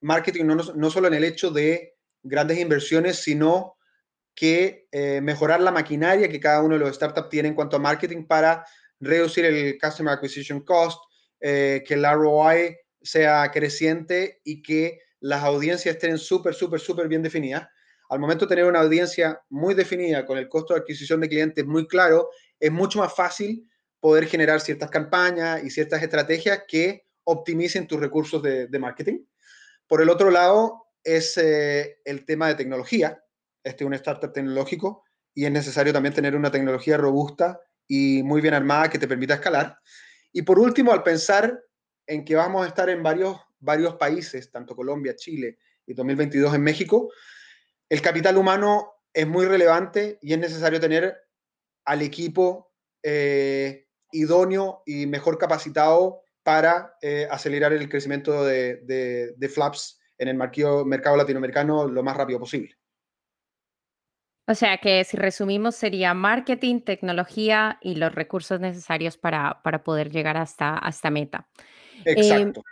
Marketing 0.00 0.46
no, 0.46 0.54
no, 0.54 0.90
solo 0.90 1.08
en 1.08 1.14
el 1.14 1.24
hecho 1.24 1.50
de 1.50 1.98
grandes 2.22 2.58
inversiones, 2.58 3.16
sino 3.16 3.76
que 4.34 4.88
eh, 4.90 5.20
mejorar 5.20 5.60
la 5.60 5.70
maquinaria 5.70 6.30
que 6.30 6.40
cada 6.40 6.62
uno 6.62 6.78
de 6.78 6.80
los 6.80 6.96
startups 6.96 7.28
tiene 7.28 7.48
en 7.48 7.54
cuanto 7.54 7.76
a 7.76 7.80
marketing 7.80 8.24
para 8.24 8.64
reducir 9.00 9.44
el 9.44 9.78
Customer 9.78 10.14
Acquisition 10.14 10.60
Cost, 10.60 10.98
que 11.38 11.84
el 11.88 12.04
ROI 12.04 12.74
sea 13.02 13.50
creciente 13.50 14.40
y 14.44 14.62
que 14.62 15.00
las 15.22 15.44
audiencias 15.44 15.94
estén 15.94 16.18
súper, 16.18 16.52
súper, 16.52 16.80
súper 16.80 17.06
bien 17.06 17.22
definidas. 17.22 17.68
Al 18.10 18.18
momento 18.18 18.46
tener 18.46 18.64
una 18.64 18.80
audiencia 18.80 19.40
muy 19.48 19.72
definida 19.74 20.26
con 20.26 20.36
el 20.36 20.48
costo 20.48 20.74
de 20.74 20.80
adquisición 20.80 21.20
de 21.20 21.28
clientes 21.28 21.64
muy 21.64 21.86
claro, 21.86 22.30
es 22.58 22.72
mucho 22.72 22.98
más 22.98 23.14
fácil 23.14 23.68
poder 24.00 24.26
generar 24.26 24.60
ciertas 24.60 24.90
campañas 24.90 25.62
y 25.62 25.70
ciertas 25.70 26.02
estrategias 26.02 26.64
que 26.66 27.06
optimicen 27.22 27.86
tus 27.86 28.00
recursos 28.00 28.42
de, 28.42 28.78
marketing. 28.80 29.20
Por 29.86 30.02
el 30.02 30.10
otro 30.10 30.30
lado, 30.30 30.88
es 31.04 31.38
eh, 31.38 32.00
el 32.04 32.24
tema 32.24 32.48
de 32.48 32.56
tecnología. 32.56 33.22
Este 33.62 33.84
es 33.84 33.86
un 33.86 33.94
startup 33.94 34.32
tecnológico 34.32 35.04
y 35.34 35.44
es 35.44 35.52
necesario 35.52 35.92
también 35.92 36.14
tener 36.14 36.34
una 36.34 36.50
tecnología 36.50 36.96
robusta 36.96 37.60
y 37.86 38.24
muy 38.24 38.40
bien 38.40 38.54
armada 38.54 38.90
que 38.90 38.98
te 38.98 39.06
permita 39.06 39.34
escalar. 39.34 39.78
Y 40.32 40.42
por 40.42 40.58
último, 40.58 40.92
al 40.92 41.04
pensar 41.04 41.62
en 42.08 42.24
que 42.24 42.34
vamos 42.34 42.64
a 42.64 42.68
estar 42.68 42.90
en 42.90 43.04
varios 43.04 43.36
varios 43.62 43.94
países, 43.94 44.50
tanto 44.50 44.76
Colombia, 44.76 45.16
Chile 45.16 45.58
y 45.86 45.94
2022 45.94 46.54
en 46.54 46.62
México, 46.62 47.10
el 47.88 48.02
capital 48.02 48.36
humano 48.36 48.92
es 49.12 49.26
muy 49.26 49.46
relevante 49.46 50.18
y 50.22 50.32
es 50.32 50.38
necesario 50.38 50.80
tener 50.80 51.16
al 51.84 52.02
equipo 52.02 52.72
eh, 53.02 53.88
idóneo 54.12 54.82
y 54.86 55.06
mejor 55.06 55.38
capacitado 55.38 56.22
para 56.42 56.96
eh, 57.02 57.26
acelerar 57.30 57.72
el 57.72 57.88
crecimiento 57.88 58.44
de, 58.44 59.34
Flaps 59.52 60.00
en 60.18 60.28
el 60.28 60.36
mercado, 60.36 60.84
mercado 60.84 61.16
latinoamericano 61.16 61.88
lo 61.88 62.02
más 62.02 62.16
rápido 62.16 62.38
posible. 62.38 62.76
O 64.48 64.54
sea 64.54 64.78
que 64.78 65.04
si 65.04 65.16
resumimos 65.16 65.76
sería 65.76 66.14
marketing, 66.14 66.80
tecnología 66.80 67.78
y 67.80 67.94
los 67.94 68.12
recursos 68.14 68.58
necesarios 68.60 69.16
para, 69.16 69.62
para 69.62 69.84
poder 69.84 70.10
llegar 70.10 70.36
hasta, 70.36 70.80
esta 70.88 71.10
meta. 71.10 71.48
Exacto. 72.04 72.62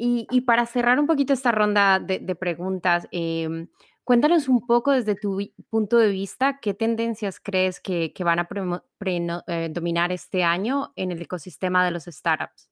Y, 0.00 0.42
para 0.42 0.64
cerrar 0.64 1.00
un 1.00 1.08
poquito 1.08 1.32
esta 1.32 1.50
ronda 1.50 1.98
de, 1.98 2.34
preguntas, 2.36 3.08
em, 3.10 3.66
cuéntanos 4.04 4.48
un 4.48 4.64
poco 4.64 4.92
desde 4.92 5.16
tu 5.16 5.40
punto 5.70 5.98
de 5.98 6.08
vista, 6.08 6.60
¿qué 6.62 6.72
tendencias 6.72 7.40
crees 7.40 7.80
que, 7.80 8.12
van 8.20 8.38
a 8.38 8.48
eh, 8.48 9.68
dominar 9.72 10.12
este 10.12 10.44
año 10.44 10.92
en 10.94 11.10
el 11.10 11.20
ecosistema 11.20 11.84
de 11.84 11.90
los 11.90 12.04
startups? 12.04 12.70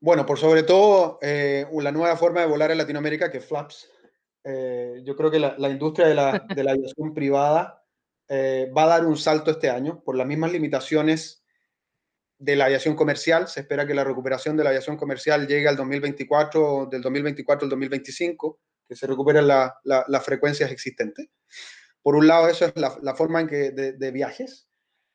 Bueno, 0.00 0.26
por 0.26 0.40
sobre 0.40 0.64
todo 0.64 1.20
eh, 1.22 1.64
la 1.80 1.92
nueva 1.92 2.16
forma 2.16 2.40
de 2.40 2.48
volar 2.48 2.72
en 2.72 2.78
Latinoamérica, 2.78 3.30
que 3.30 3.38
es 3.38 3.46
Flaps. 3.46 3.88
Eh, 4.42 5.02
yo 5.04 5.14
creo 5.14 5.30
que 5.30 5.38
la, 5.38 5.70
industria 5.70 6.08
de 6.08 6.16
la, 6.16 6.44
de 6.52 6.64
la 6.64 6.72
aviación 6.72 7.14
privada 7.14 7.84
va 8.28 8.82
a 8.82 8.86
dar 8.88 9.06
un 9.06 9.16
salto 9.16 9.52
este 9.52 9.70
año 9.70 10.02
por 10.02 10.16
las 10.16 10.26
mismas 10.26 10.50
limitaciones 10.50 11.44
de 12.38 12.56
la 12.56 12.66
aviación 12.66 12.94
comercial. 12.94 13.48
Se 13.48 13.60
espera 13.60 13.86
que 13.86 13.94
la 13.94 14.04
recuperación 14.04 14.56
de 14.56 14.64
la 14.64 14.70
aviación 14.70 14.96
comercial 14.96 15.46
llegue 15.46 15.68
al 15.68 15.76
2024, 15.76 16.86
del 16.90 17.02
2024 17.02 17.64
al 17.64 17.70
2025, 17.70 18.60
que 18.88 18.96
se 18.96 19.06
recuperen 19.06 19.46
las 19.46 20.24
frecuencias 20.24 20.70
existentes. 20.70 21.28
Por 22.02 22.14
un 22.14 22.26
lado, 22.26 22.48
eso 22.48 22.64
es 22.64 22.72
la, 22.76 23.14
forma 23.14 23.40
en 23.40 23.48
que 23.48 23.70
de, 23.70 24.10
viajes. 24.10 24.68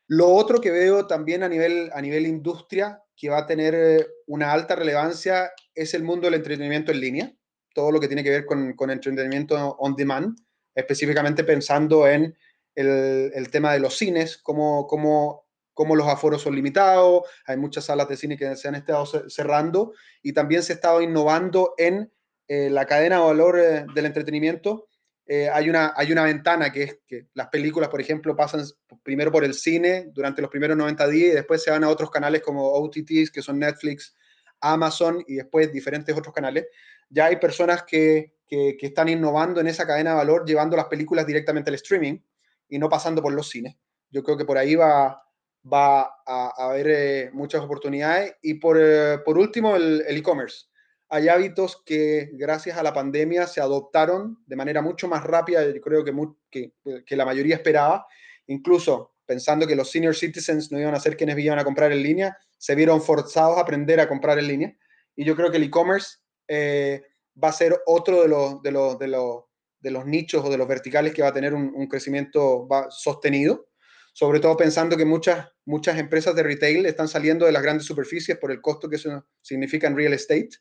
Lo 0.08 0.28
otro 0.28 0.62
que 0.62 0.70
veo 0.70 1.08
también 1.08 1.44
a 1.44 1.50
nivel, 1.50 1.90
a 1.94 2.02
nivel 2.02 2.28
industria, 2.28 3.02
que 3.16 3.30
va 3.30 3.40
a 3.40 3.46
tener 3.46 3.74
eh, 3.74 4.08
una 4.28 4.52
alta 4.52 4.76
relevancia, 4.76 5.52
es 5.74 5.94
el 5.94 6.04
mundo 6.04 6.28
del 6.28 6.36
entretenimiento 6.36 6.92
en 6.92 7.00
línea, 7.00 7.34
todo 7.74 7.92
lo 7.92 8.00
que 8.00 8.08
tiene 8.08 8.24
que 8.24 8.30
ver 8.30 8.46
con, 8.46 8.74
con 8.74 8.92
entretenimiento 8.92 9.76
on 9.80 9.96
demand, 9.96 10.38
específicamente 10.76 11.44
pensando 11.44 12.08
en 12.08 12.36
el, 12.76 13.32
el 13.34 13.50
tema 13.50 13.74
de 13.74 13.80
los 13.80 13.98
cines, 13.98 14.38
cómo, 14.38 14.86
cómo 14.88 15.48
cómo 15.74 15.96
los 15.96 16.08
aforos 16.08 16.42
son 16.42 16.56
limitados, 16.56 17.24
hay 17.46 17.58
muchas 17.58 17.86
salas 17.86 18.08
de 18.08 18.18
cine 18.18 18.38
que 18.38 18.56
se 18.56 18.68
han 18.68 18.76
estado 18.76 19.06
cerrando 19.30 19.94
y 20.22 20.34
también 20.34 20.64
se 20.64 20.74
ha 20.74 20.76
estado 20.76 21.02
innovando 21.02 21.74
en 21.78 22.12
eh, 22.48 22.70
la 22.70 22.86
cadena 22.86 23.18
de 23.18 23.24
valor 23.24 23.60
eh, 23.60 23.86
del 23.94 24.06
entretenimiento. 24.06 24.88
Eh, 25.26 25.50
hay, 25.50 25.70
una, 25.70 25.94
hay 25.96 26.12
una 26.12 26.24
ventana 26.24 26.72
que 26.72 26.84
es 26.84 27.00
que 27.08 27.28
las 27.34 27.48
películas, 27.48 27.90
por 27.90 28.02
ejemplo, 28.02 28.36
pasan 28.36 28.64
primero 29.04 29.32
por 29.32 29.46
el 29.46 29.54
cine 29.54 30.10
durante 30.14 30.42
los 30.42 30.52
primeros 30.52 30.76
90 30.76 31.08
días 31.08 31.32
y 31.32 31.36
después 31.36 31.64
se 31.64 31.72
van 31.72 31.84
a 31.84 31.90
otros 31.90 32.12
canales 32.12 32.42
como 32.42 32.72
OTTs, 32.74 33.32
que 33.32 33.42
son 33.42 33.60
Netflix, 33.60 34.16
Amazon 34.60 35.24
y 35.28 35.36
después 35.36 35.72
diferentes 35.72 36.16
otros 36.16 36.34
canales. 36.34 36.68
Ya 37.10 37.26
hay 37.26 37.38
personas 37.38 37.84
que, 37.84 38.36
que, 38.46 38.76
que 38.78 38.88
están 38.88 39.08
innovando 39.08 39.62
en 39.62 39.68
esa 39.68 39.88
cadena 39.88 40.12
de 40.12 40.18
valor, 40.18 40.46
llevando 40.46 40.76
las 40.76 40.88
películas 40.88 41.26
directamente 41.26 41.70
al 41.70 41.76
streaming 41.76 42.20
y 42.68 42.78
no 42.78 42.90
pasando 42.90 43.22
por 43.22 43.34
los 43.34 43.50
cines. 43.50 43.76
Yo 44.10 44.24
creo 44.24 44.38
que 44.38 44.46
por 44.46 44.58
ahí 44.58 44.76
va, 44.76 45.23
va 45.72 46.02
a, 46.26 46.54
haber 46.58 46.88
eh, 46.88 47.30
muchas 47.34 47.62
oportunidades. 47.62 48.36
Y 48.42 48.56
por, 48.56 48.78
eh, 48.80 49.20
por 49.24 49.38
último, 49.38 49.76
el 49.76 50.04
e-commerce. 50.08 50.66
Hay 51.10 51.28
hábitos 51.28 51.84
que 51.86 52.32
gracias 52.34 52.76
a 52.76 52.82
la 52.82 52.92
pandemia 52.92 53.46
se 53.46 53.62
adoptaron 53.62 54.40
de 54.48 54.56
manera 54.56 54.82
mucho 54.82 55.08
más 55.08 55.24
rápida, 55.24 55.64
yo 55.64 55.80
creo 55.80 56.04
que, 56.04 56.72
que, 57.06 57.16
la 57.16 57.24
mayoría 57.24 57.56
esperaba. 57.56 58.08
Incluso 58.48 59.14
pensando 59.26 59.68
que 59.68 59.76
los 59.76 59.92
senior 59.92 60.16
citizens 60.16 60.72
no 60.72 60.80
iban 60.80 60.96
a 60.96 61.00
ser 61.00 61.16
quienes 61.16 61.38
iban 61.38 61.60
a 61.60 61.64
comprar 61.64 61.92
en 61.92 62.02
línea, 62.02 62.36
se 62.58 62.74
vieron 62.74 63.00
forzados 63.00 63.60
a 63.60 63.62
aprender 63.62 64.00
a 64.00 64.08
comprar 64.08 64.40
en 64.40 64.48
línea. 64.48 64.78
Y 65.16 65.24
yo 65.24 65.36
creo 65.36 65.52
que 65.52 65.58
el 65.58 65.64
e-commerce 65.64 66.18
eh, 66.48 67.04
va 67.42 67.50
a 67.50 67.54
ser 67.54 67.80
otro 67.86 68.24
de 68.24 68.28
los, 68.28 68.64
de, 68.64 68.72
los, 68.72 68.98
de, 68.98 69.08
los, 69.08 69.44
de 69.82 69.92
los 69.92 70.08
nichos 70.08 70.44
o 70.44 70.50
de 70.50 70.58
los 70.58 70.68
verticales 70.68 71.14
que 71.14 71.22
va 71.22 71.28
a 71.28 71.34
tener 71.34 71.54
un, 71.54 71.74
un 71.76 71.88
crecimiento 71.88 72.68
sostenido 72.90 73.68
sobre 74.14 74.40
todo 74.40 74.56
pensando 74.56 74.96
que 74.96 75.06
muchas, 75.06 75.50
muchas 75.66 75.98
empresas 75.98 76.36
de 76.36 76.44
retail 76.44 76.86
están 76.86 77.08
saliendo 77.08 77.46
de 77.46 77.52
las 77.52 77.64
grandes 77.64 77.86
superficies 77.86 78.38
por 78.38 78.52
el 78.52 78.62
costo 78.62 78.88
que 78.88 78.96
eso 78.96 79.26
significa 79.42 79.88
en 79.88 79.98
real 79.98 80.14
estate 80.14 80.52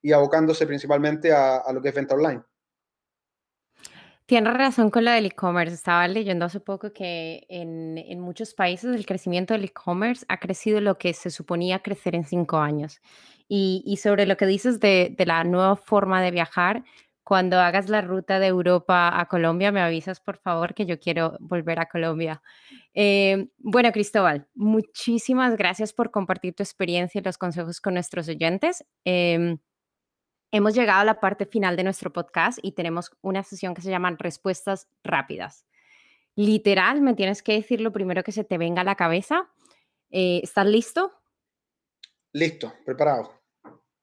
y 0.00 0.12
abocándose 0.12 0.66
principalmente 0.66 1.32
a, 1.32 1.62
lo 1.72 1.82
que 1.82 1.88
es 1.88 1.94
venta 1.94 2.14
online. 2.14 2.42
Tienes 4.26 4.54
razón 4.54 4.90
con 4.90 5.04
lo 5.04 5.10
del 5.10 5.26
e-commerce. 5.26 5.74
Estaba 5.74 6.06
leyendo 6.06 6.44
hace 6.44 6.60
poco 6.60 6.92
que 6.92 7.44
en, 7.48 8.20
muchos 8.20 8.54
países 8.54 8.94
el 8.94 9.04
crecimiento 9.04 9.54
del 9.54 9.64
e-commerce 9.64 10.24
ha 10.28 10.38
crecido 10.38 10.80
lo 10.80 10.96
que 10.96 11.12
se 11.12 11.30
suponía 11.30 11.80
crecer 11.80 12.14
en 12.14 12.24
cinco 12.24 12.58
años. 12.58 13.00
Y, 13.48 13.98
sobre 14.00 14.26
lo 14.26 14.36
que 14.36 14.46
dices 14.46 14.78
de, 14.78 15.12
de, 15.18 15.26
la 15.26 15.42
nueva 15.42 15.74
forma 15.74 16.22
de 16.22 16.30
viajar, 16.30 16.84
cuando 17.30 17.60
hagas 17.60 17.88
la 17.88 18.00
ruta 18.00 18.40
de 18.40 18.48
Europa 18.48 19.20
a 19.20 19.26
Colombia, 19.26 19.70
me 19.70 19.80
avisas 19.80 20.18
por 20.18 20.38
favor 20.38 20.74
que 20.74 20.84
yo 20.84 20.98
quiero 20.98 21.36
volver 21.38 21.78
a 21.78 21.86
Colombia. 21.86 22.42
Eh, 22.92 23.46
bueno, 23.58 23.92
Cristóbal, 23.92 24.48
muchísimas 24.52 25.56
gracias 25.56 25.92
por 25.92 26.10
compartir 26.10 26.56
tu 26.56 26.64
experiencia 26.64 27.20
y 27.20 27.22
los 27.22 27.38
consejos 27.38 27.80
con 27.80 27.94
nuestros 27.94 28.28
oyentes. 28.28 28.84
Em, 29.04 29.58
hemos 30.50 30.74
llegado 30.74 31.02
a 31.02 31.04
la 31.04 31.20
parte 31.20 31.46
final 31.46 31.76
de 31.76 31.84
nuestro 31.84 32.12
podcast 32.12 32.58
y 32.62 32.72
tenemos 32.72 33.12
una 33.22 33.44
sesión 33.44 33.74
que 33.74 33.82
se 33.82 33.90
llama 33.90 34.16
Respuestas 34.18 34.88
Rápidas. 35.04 35.64
Literal, 36.34 37.00
me 37.00 37.14
tienes 37.14 37.44
que 37.44 37.52
decir 37.52 37.80
lo 37.80 37.92
primero 37.92 38.24
que 38.24 38.32
se 38.32 38.42
te 38.42 38.58
venga 38.58 38.80
a 38.80 38.84
la 38.84 38.96
cabeza. 38.96 39.48
Eh, 40.10 40.40
¿Estás 40.42 40.66
listo? 40.66 41.12
Listo, 42.32 42.74
preparado. 42.84 43.40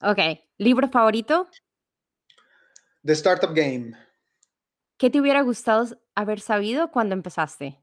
Ok, 0.01 0.19
¿libro 0.57 0.87
favorito? 0.87 1.49
The 3.07 3.13
Startup 3.13 3.53
Game. 3.55 3.93
¿Qué 4.97 5.09
te 5.09 5.21
hubiera 5.21 5.41
gustado 5.41 5.97
haber 6.13 6.41
sabido 6.41 6.91
cuando 6.91 7.15
empezaste? 7.15 7.81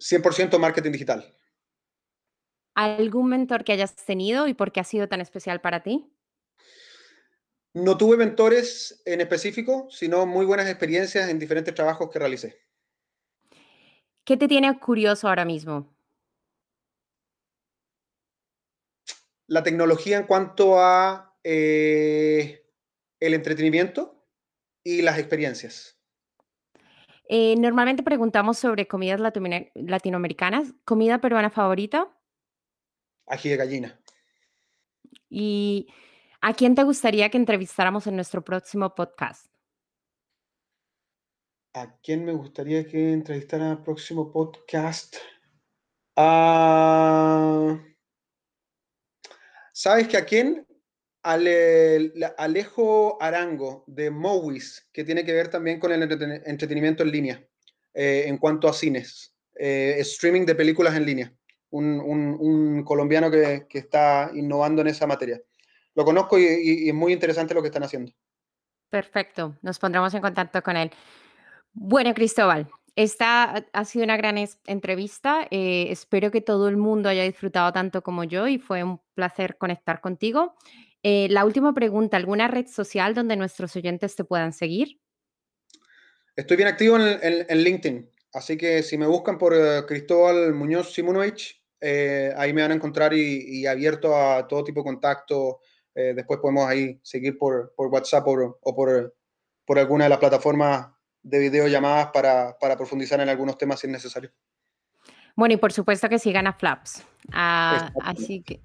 100% 0.00 0.58
marketing 0.58 0.92
digital. 0.92 1.36
¿Algún 2.74 3.28
mentor 3.28 3.64
que 3.64 3.72
hayas 3.72 3.94
tenido 3.96 4.48
y 4.48 4.54
por 4.54 4.72
qué 4.72 4.80
ha 4.80 4.84
sido 4.84 5.08
tan 5.08 5.20
especial 5.20 5.60
para 5.60 5.82
ti? 5.82 6.10
No 7.74 7.98
tuve 7.98 8.16
mentores 8.16 9.02
en 9.04 9.20
específico, 9.20 9.88
sino 9.90 10.24
muy 10.24 10.46
buenas 10.46 10.66
experiencias 10.66 11.28
en 11.28 11.38
diferentes 11.38 11.74
trabajos 11.74 12.08
que 12.10 12.18
realicé. 12.18 12.62
¿Qué 14.24 14.38
te 14.38 14.48
tiene 14.48 14.80
curioso 14.80 15.28
ahora 15.28 15.44
mismo? 15.44 15.94
La 19.48 19.62
tecnología 19.62 20.16
en 20.16 20.26
cuanto 20.26 20.80
a 20.80 21.36
eh, 21.44 22.65
el 23.20 23.34
entretenimiento 23.34 24.26
y 24.82 25.02
las 25.02 25.18
experiencias. 25.18 25.98
Eh, 27.28 27.56
normalmente 27.56 28.02
preguntamos 28.02 28.58
sobre 28.58 28.86
comidas 28.86 29.20
latinoamericanas. 29.74 30.74
¿Comida 30.84 31.20
peruana 31.20 31.50
favorita? 31.50 32.08
Ají 33.26 33.48
de 33.48 33.56
gallina. 33.56 34.00
¿Y 35.28 35.88
a 36.40 36.54
quién 36.54 36.74
te 36.74 36.84
gustaría 36.84 37.28
que 37.30 37.38
entrevistáramos 37.38 38.06
en 38.06 38.14
nuestro 38.14 38.44
próximo 38.44 38.94
podcast? 38.94 39.46
¿A 41.74 41.98
quién 42.00 42.24
me 42.24 42.32
gustaría 42.32 42.86
que 42.86 43.12
entrevistara 43.12 43.66
en 43.66 43.70
el 43.72 43.82
próximo 43.82 44.32
podcast? 44.32 45.16
Ah, 46.14 47.78
¿Sabes 49.72 50.08
que 50.08 50.16
a 50.16 50.24
quién? 50.24 50.65
Alejo 51.26 53.20
Arango 53.20 53.82
de 53.88 54.12
Mowis, 54.12 54.88
que 54.92 55.02
tiene 55.02 55.24
que 55.24 55.32
ver 55.32 55.48
también 55.48 55.80
con 55.80 55.90
el 55.90 56.02
entretenimiento 56.02 57.02
en 57.02 57.10
línea, 57.10 57.44
eh, 57.94 58.24
en 58.26 58.38
cuanto 58.38 58.68
a 58.68 58.72
cines, 58.72 59.34
eh, 59.58 59.96
streaming 59.98 60.46
de 60.46 60.54
películas 60.54 60.94
en 60.94 61.04
línea. 61.04 61.32
Un, 61.70 62.84
colombiano 62.84 63.28
que, 63.30 63.66
está 63.72 64.30
innovando 64.34 64.82
en 64.82 64.88
esa 64.88 65.06
materia. 65.06 65.42
Lo 65.96 66.04
conozco 66.04 66.38
y, 66.38 66.88
es 66.88 66.94
muy 66.94 67.12
interesante 67.12 67.54
lo 67.54 67.60
que 67.60 67.68
están 67.68 67.82
haciendo. 67.82 68.12
Perfecto, 68.88 69.56
nos 69.62 69.80
pondremos 69.80 70.14
en 70.14 70.22
contacto 70.22 70.62
con 70.62 70.76
él. 70.76 70.92
Bueno, 71.72 72.14
Cristóbal, 72.14 72.70
esta 72.94 73.66
ha 73.72 73.84
sido 73.84 74.04
una 74.04 74.16
gran 74.16 74.38
entrevista. 74.66 75.48
Eh, 75.50 75.88
espero 75.90 76.30
que 76.30 76.40
todo 76.40 76.68
el 76.68 76.76
mundo 76.76 77.08
haya 77.08 77.24
disfrutado 77.24 77.72
tanto 77.72 78.02
como 78.02 78.22
yo 78.22 78.46
y 78.46 78.58
fue 78.58 78.84
un 78.84 79.00
placer 79.14 79.58
conectar 79.58 80.00
contigo. 80.00 80.54
Eh, 81.08 81.28
la 81.30 81.44
última 81.44 81.72
pregunta, 81.72 82.16
¿alguna 82.16 82.48
red 82.48 82.66
social 82.66 83.14
donde 83.14 83.36
nuestros 83.36 83.76
oyentes 83.76 84.16
te 84.16 84.24
puedan 84.24 84.52
seguir? 84.52 85.00
Estoy 86.34 86.56
bien 86.56 86.68
activo 86.68 86.98
en, 86.98 87.62
LinkedIn, 87.62 88.10
así 88.32 88.56
que 88.56 88.82
si 88.82 88.98
me 88.98 89.06
buscan 89.06 89.38
por 89.38 89.54
eh, 89.54 89.84
Cristóbal 89.86 90.52
Muñoz 90.52 90.92
Simonovich, 90.92 91.62
eh, 91.80 92.34
ahí 92.36 92.52
me 92.52 92.62
van 92.62 92.72
a 92.72 92.74
encontrar 92.74 93.14
y, 93.14 93.64
abierto 93.66 94.16
a 94.16 94.48
todo 94.48 94.64
tipo 94.64 94.80
de 94.80 94.84
contacto. 94.84 95.60
después 95.94 96.40
podemos 96.40 96.66
ahí 96.66 96.98
seguir 97.04 97.38
por, 97.38 97.72
WhatsApp 97.76 98.26
o 98.26 98.74
por, 98.74 99.14
por 99.64 99.78
alguna 99.78 100.06
de 100.06 100.10
las 100.10 100.18
plataformas 100.18 100.88
de 101.22 101.38
videollamadas 101.38 102.10
para, 102.12 102.58
para 102.58 102.76
profundizar 102.76 103.20
en 103.20 103.28
algunos 103.28 103.56
temas 103.56 103.78
si 103.78 103.86
es 103.86 103.92
necesario. 103.92 104.32
Bueno, 105.36 105.54
y 105.54 105.58
por 105.58 105.72
supuesto 105.72 106.08
que 106.08 106.18
sigan 106.18 106.48
a 106.48 106.52
Flaps. 106.52 107.04
Ah, 107.32 107.92
así 108.02 108.42
que 108.42 108.60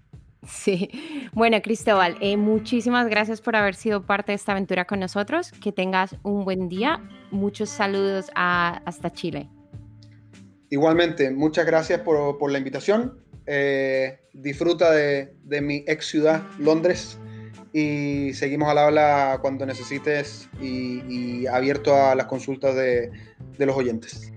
Sí, 0.47 0.89
bueno 1.33 1.61
Cristóbal, 1.61 2.17
eh, 2.19 2.35
muchísimas 2.35 3.07
gracias 3.07 3.41
por 3.41 3.55
haber 3.55 3.75
sido 3.75 4.07
parte 4.07 4.31
de 4.31 4.37
esta 4.37 4.53
aventura 4.53 4.85
con 4.85 4.99
nosotros. 4.99 5.51
Que 5.51 5.71
tengas 5.71 6.15
un 6.23 6.45
buen 6.45 6.67
día. 6.67 6.99
Muchos 7.29 7.69
saludos 7.69 8.31
hasta 8.33 9.11
Chile. 9.11 9.49
Igualmente, 10.69 11.29
muchas 11.29 11.65
gracias 11.65 12.01
por, 12.01 12.51
la 12.51 12.57
invitación. 12.57 13.19
Eh, 13.45 14.19
disfruta 14.33 14.91
de, 14.91 15.33
mi 15.61 15.83
ex 15.85 16.07
ciudad, 16.07 16.41
Londres, 16.57 17.19
y 17.73 18.33
seguimos 18.33 18.69
al 18.69 18.77
habla 18.77 19.39
cuando 19.41 19.65
necesites 19.65 20.49
y, 20.59 21.45
abierto 21.47 21.95
a 21.95 22.15
las 22.15 22.25
consultas 22.25 22.75
de 22.75 23.11
los 23.59 23.75
oyentes. 23.75 24.31